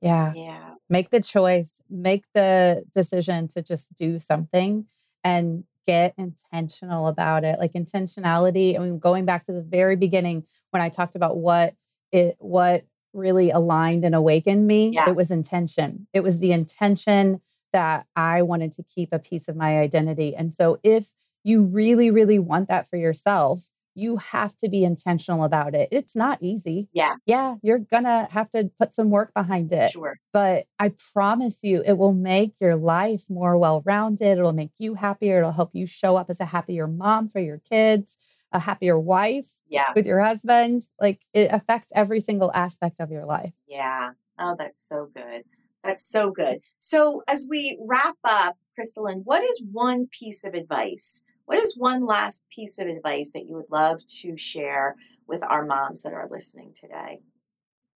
Yeah. 0.00 0.32
Yeah. 0.34 0.74
Make 0.88 1.10
the 1.10 1.20
choice, 1.20 1.72
make 1.90 2.24
the 2.34 2.84
decision 2.94 3.48
to 3.48 3.62
just 3.62 3.94
do 3.94 4.18
something 4.18 4.86
and 5.22 5.64
get 5.86 6.14
intentional 6.16 7.06
about 7.06 7.44
it. 7.44 7.58
Like 7.58 7.72
intentionality. 7.72 8.76
I 8.76 8.78
mean, 8.78 8.98
going 8.98 9.24
back 9.26 9.44
to 9.44 9.52
the 9.52 9.62
very 9.62 9.96
beginning 9.96 10.44
when 10.70 10.82
I 10.82 10.88
talked 10.88 11.16
about 11.16 11.36
what 11.36 11.74
it 12.12 12.36
what 12.38 12.84
really 13.12 13.50
aligned 13.50 14.04
and 14.04 14.14
awakened 14.14 14.66
me, 14.66 14.90
yeah. 14.90 15.08
it 15.08 15.16
was 15.16 15.30
intention. 15.30 16.06
It 16.12 16.22
was 16.22 16.38
the 16.38 16.52
intention 16.52 17.40
that 17.72 18.06
I 18.16 18.42
wanted 18.42 18.72
to 18.72 18.82
keep 18.82 19.12
a 19.12 19.18
piece 19.18 19.48
of 19.48 19.56
my 19.56 19.78
identity. 19.78 20.34
And 20.34 20.52
so 20.52 20.78
if 20.82 21.12
you 21.44 21.62
really, 21.62 22.10
really 22.10 22.38
want 22.38 22.68
that 22.68 22.88
for 22.88 22.96
yourself, 22.96 23.70
you 23.94 24.16
have 24.18 24.56
to 24.58 24.68
be 24.68 24.84
intentional 24.84 25.44
about 25.44 25.74
it. 25.74 25.88
It's 25.90 26.14
not 26.14 26.38
easy. 26.40 26.88
Yeah. 26.92 27.16
Yeah. 27.26 27.56
You're 27.62 27.80
going 27.80 28.04
to 28.04 28.28
have 28.30 28.48
to 28.50 28.70
put 28.78 28.94
some 28.94 29.10
work 29.10 29.34
behind 29.34 29.72
it. 29.72 29.90
Sure. 29.90 30.18
But 30.32 30.66
I 30.78 30.92
promise 31.12 31.58
you, 31.62 31.82
it 31.84 31.98
will 31.98 32.12
make 32.12 32.60
your 32.60 32.76
life 32.76 33.24
more 33.28 33.58
well 33.58 33.82
rounded. 33.84 34.38
It'll 34.38 34.52
make 34.52 34.72
you 34.78 34.94
happier. 34.94 35.38
It'll 35.38 35.52
help 35.52 35.70
you 35.74 35.86
show 35.86 36.16
up 36.16 36.30
as 36.30 36.40
a 36.40 36.44
happier 36.44 36.86
mom 36.86 37.28
for 37.28 37.40
your 37.40 37.58
kids 37.58 38.16
a 38.52 38.58
happier 38.58 38.98
wife 38.98 39.48
yeah. 39.68 39.92
with 39.94 40.06
your 40.06 40.20
husband. 40.20 40.82
Like 41.00 41.20
it 41.32 41.50
affects 41.52 41.90
every 41.94 42.20
single 42.20 42.50
aspect 42.54 43.00
of 43.00 43.10
your 43.10 43.24
life. 43.24 43.52
Yeah. 43.66 44.10
Oh, 44.38 44.56
that's 44.58 44.86
so 44.86 45.08
good. 45.14 45.44
That's 45.84 46.06
so 46.06 46.30
good. 46.30 46.60
So, 46.78 47.22
as 47.26 47.46
we 47.48 47.78
wrap 47.80 48.16
up, 48.24 48.56
Crystalline, 48.74 49.22
what 49.24 49.42
is 49.42 49.62
one 49.72 50.08
piece 50.08 50.44
of 50.44 50.54
advice? 50.54 51.24
What 51.46 51.58
is 51.58 51.76
one 51.76 52.06
last 52.06 52.48
piece 52.50 52.78
of 52.78 52.86
advice 52.86 53.32
that 53.32 53.46
you 53.46 53.56
would 53.56 53.70
love 53.70 54.00
to 54.20 54.36
share 54.36 54.96
with 55.26 55.42
our 55.42 55.64
moms 55.64 56.02
that 56.02 56.12
are 56.12 56.28
listening 56.30 56.74
today? 56.78 57.20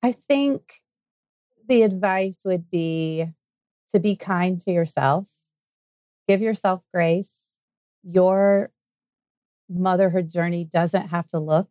I 0.03 0.13
think 0.13 0.83
the 1.69 1.83
advice 1.83 2.41
would 2.45 2.71
be 2.71 3.27
to 3.93 4.01
be 4.01 4.17
kind 4.17 4.61
to 4.61 4.73
yourself, 4.73 5.29
give 6.27 6.41
yourself 6.41 6.83
grace. 6.93 7.33
Your 8.03 8.71
motherhood 9.69 10.31
journey 10.31 10.65
doesn't 10.65 11.09
have 11.09 11.27
to 11.29 11.39
look 11.39 11.69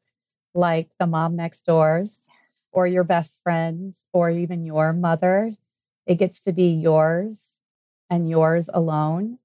like 0.54 0.90
the 1.00 1.08
mom 1.08 1.36
next 1.36 1.66
door's 1.66 2.20
or 2.72 2.88
your 2.88 3.04
best 3.04 3.40
friend's 3.44 4.06
or 4.14 4.30
even 4.30 4.66
your 4.66 4.94
mother. 4.94 5.52
It 6.06 6.16
gets 6.16 6.42
to 6.42 6.52
be 6.52 6.68
yours 6.68 7.54
and 8.10 8.30
yours 8.30 8.70
alone. 8.74 9.40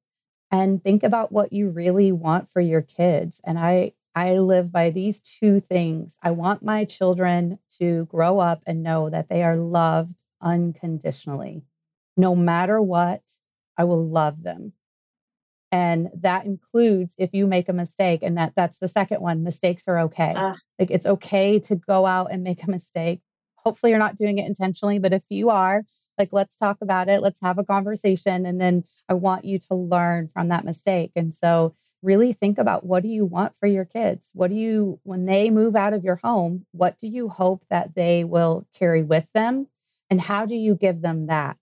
And 0.50 0.82
think 0.82 1.02
about 1.02 1.30
what 1.30 1.52
you 1.52 1.68
really 1.68 2.10
want 2.10 2.48
for 2.48 2.60
your 2.60 2.82
kids. 2.82 3.40
And 3.44 3.58
I 3.58 3.92
I 4.14 4.38
live 4.38 4.72
by 4.72 4.90
these 4.90 5.20
two 5.20 5.60
things. 5.60 6.18
I 6.22 6.32
want 6.32 6.62
my 6.62 6.84
children 6.84 7.60
to 7.78 8.06
grow 8.06 8.40
up 8.40 8.62
and 8.66 8.82
know 8.82 9.10
that 9.10 9.28
they 9.28 9.44
are 9.44 9.56
loved 9.56 10.24
unconditionally. 10.40 11.62
No 12.16 12.34
matter 12.34 12.82
what, 12.82 13.22
I 13.76 13.84
will 13.84 14.04
love 14.04 14.42
them 14.42 14.72
and 15.70 16.08
that 16.14 16.46
includes 16.46 17.14
if 17.18 17.30
you 17.32 17.46
make 17.46 17.68
a 17.68 17.72
mistake 17.72 18.22
and 18.22 18.36
that 18.38 18.52
that's 18.56 18.78
the 18.78 18.88
second 18.88 19.20
one 19.20 19.42
mistakes 19.42 19.86
are 19.86 19.98
okay. 20.00 20.32
Uh, 20.34 20.54
like 20.78 20.90
it's 20.90 21.06
okay 21.06 21.58
to 21.60 21.76
go 21.76 22.06
out 22.06 22.28
and 22.30 22.42
make 22.42 22.62
a 22.62 22.70
mistake. 22.70 23.20
Hopefully 23.56 23.90
you're 23.90 23.98
not 23.98 24.16
doing 24.16 24.38
it 24.38 24.46
intentionally 24.46 24.98
but 24.98 25.12
if 25.12 25.22
you 25.28 25.50
are 25.50 25.82
like 26.16 26.32
let's 26.32 26.56
talk 26.56 26.78
about 26.80 27.08
it 27.08 27.20
let's 27.20 27.40
have 27.40 27.58
a 27.58 27.64
conversation 27.64 28.44
and 28.44 28.60
then 28.60 28.82
i 29.08 29.14
want 29.14 29.44
you 29.44 29.58
to 29.58 29.74
learn 29.74 30.28
from 30.32 30.48
that 30.48 30.64
mistake. 30.64 31.12
And 31.14 31.34
so 31.34 31.74
really 32.02 32.32
think 32.32 32.58
about 32.58 32.86
what 32.86 33.02
do 33.02 33.08
you 33.08 33.24
want 33.24 33.56
for 33.56 33.66
your 33.66 33.84
kids? 33.84 34.30
What 34.32 34.50
do 34.50 34.56
you 34.56 35.00
when 35.02 35.26
they 35.26 35.50
move 35.50 35.76
out 35.76 35.92
of 35.92 36.04
your 36.04 36.16
home 36.16 36.64
what 36.72 36.96
do 36.96 37.08
you 37.08 37.28
hope 37.28 37.64
that 37.70 37.94
they 37.94 38.24
will 38.24 38.66
carry 38.72 39.02
with 39.02 39.26
them? 39.34 39.66
And 40.10 40.20
how 40.20 40.46
do 40.46 40.54
you 40.54 40.74
give 40.74 41.02
them 41.02 41.26
that? 41.26 41.58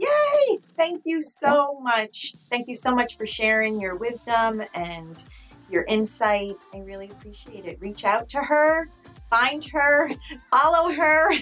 Yay! 0.03 0.59
Thank 0.75 1.03
you 1.05 1.21
so 1.21 1.79
much. 1.81 2.35
Thank 2.49 2.67
you 2.67 2.75
so 2.75 2.93
much 2.93 3.17
for 3.17 3.25
sharing 3.25 3.79
your 3.79 3.95
wisdom 3.95 4.63
and 4.73 5.23
your 5.69 5.83
insight. 5.83 6.57
I 6.73 6.79
really 6.79 7.09
appreciate 7.09 7.65
it. 7.65 7.79
Reach 7.79 8.03
out 8.05 8.29
to 8.29 8.39
her, 8.39 8.89
find 9.29 9.63
her, 9.65 10.11
follow 10.51 10.91
her. 10.91 11.33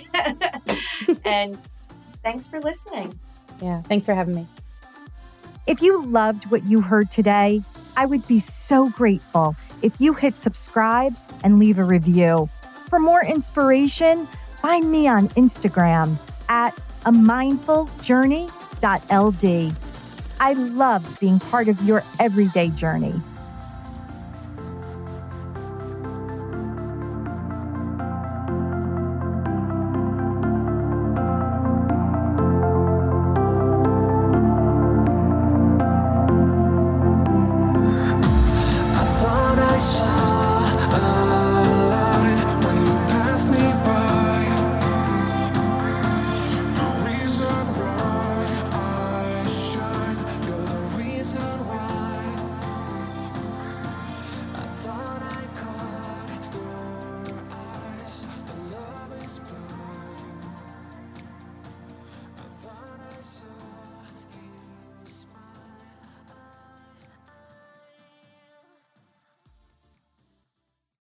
and 1.26 1.66
thanks 2.24 2.48
for 2.48 2.60
listening. 2.62 3.20
Yeah, 3.62 3.82
thanks 3.84 4.06
for 4.06 4.14
having 4.14 4.36
me. 4.36 4.48
If 5.68 5.82
you 5.82 6.04
loved 6.06 6.50
what 6.52 6.66
you 6.66 6.82
heard 6.82 7.12
today, 7.12 7.62
I 7.96 8.06
would 8.06 8.28
be 8.28 8.40
so 8.40 8.90
grateful 8.90 9.56
if 9.82 10.00
you 10.00 10.14
hit 10.14 10.36
subscribe 10.36 11.16
and 11.44 11.60
leave 11.60 11.78
a 11.78 11.84
review. 11.84 12.50
For 12.90 13.00
more 13.00 13.24
inspiration, 13.24 14.28
find 14.58 14.90
me 14.90 15.08
on 15.08 15.30
Instagram 15.30 16.18
at 16.50 16.78
a 17.06 17.12
mindful 17.12 17.90
journey.ld. 18.02 19.76
I 20.40 20.54
love 20.54 21.20
being 21.20 21.40
part 21.40 21.68
of 21.68 21.82
your 21.84 22.04
everyday 22.20 22.70
journey. 22.70 23.14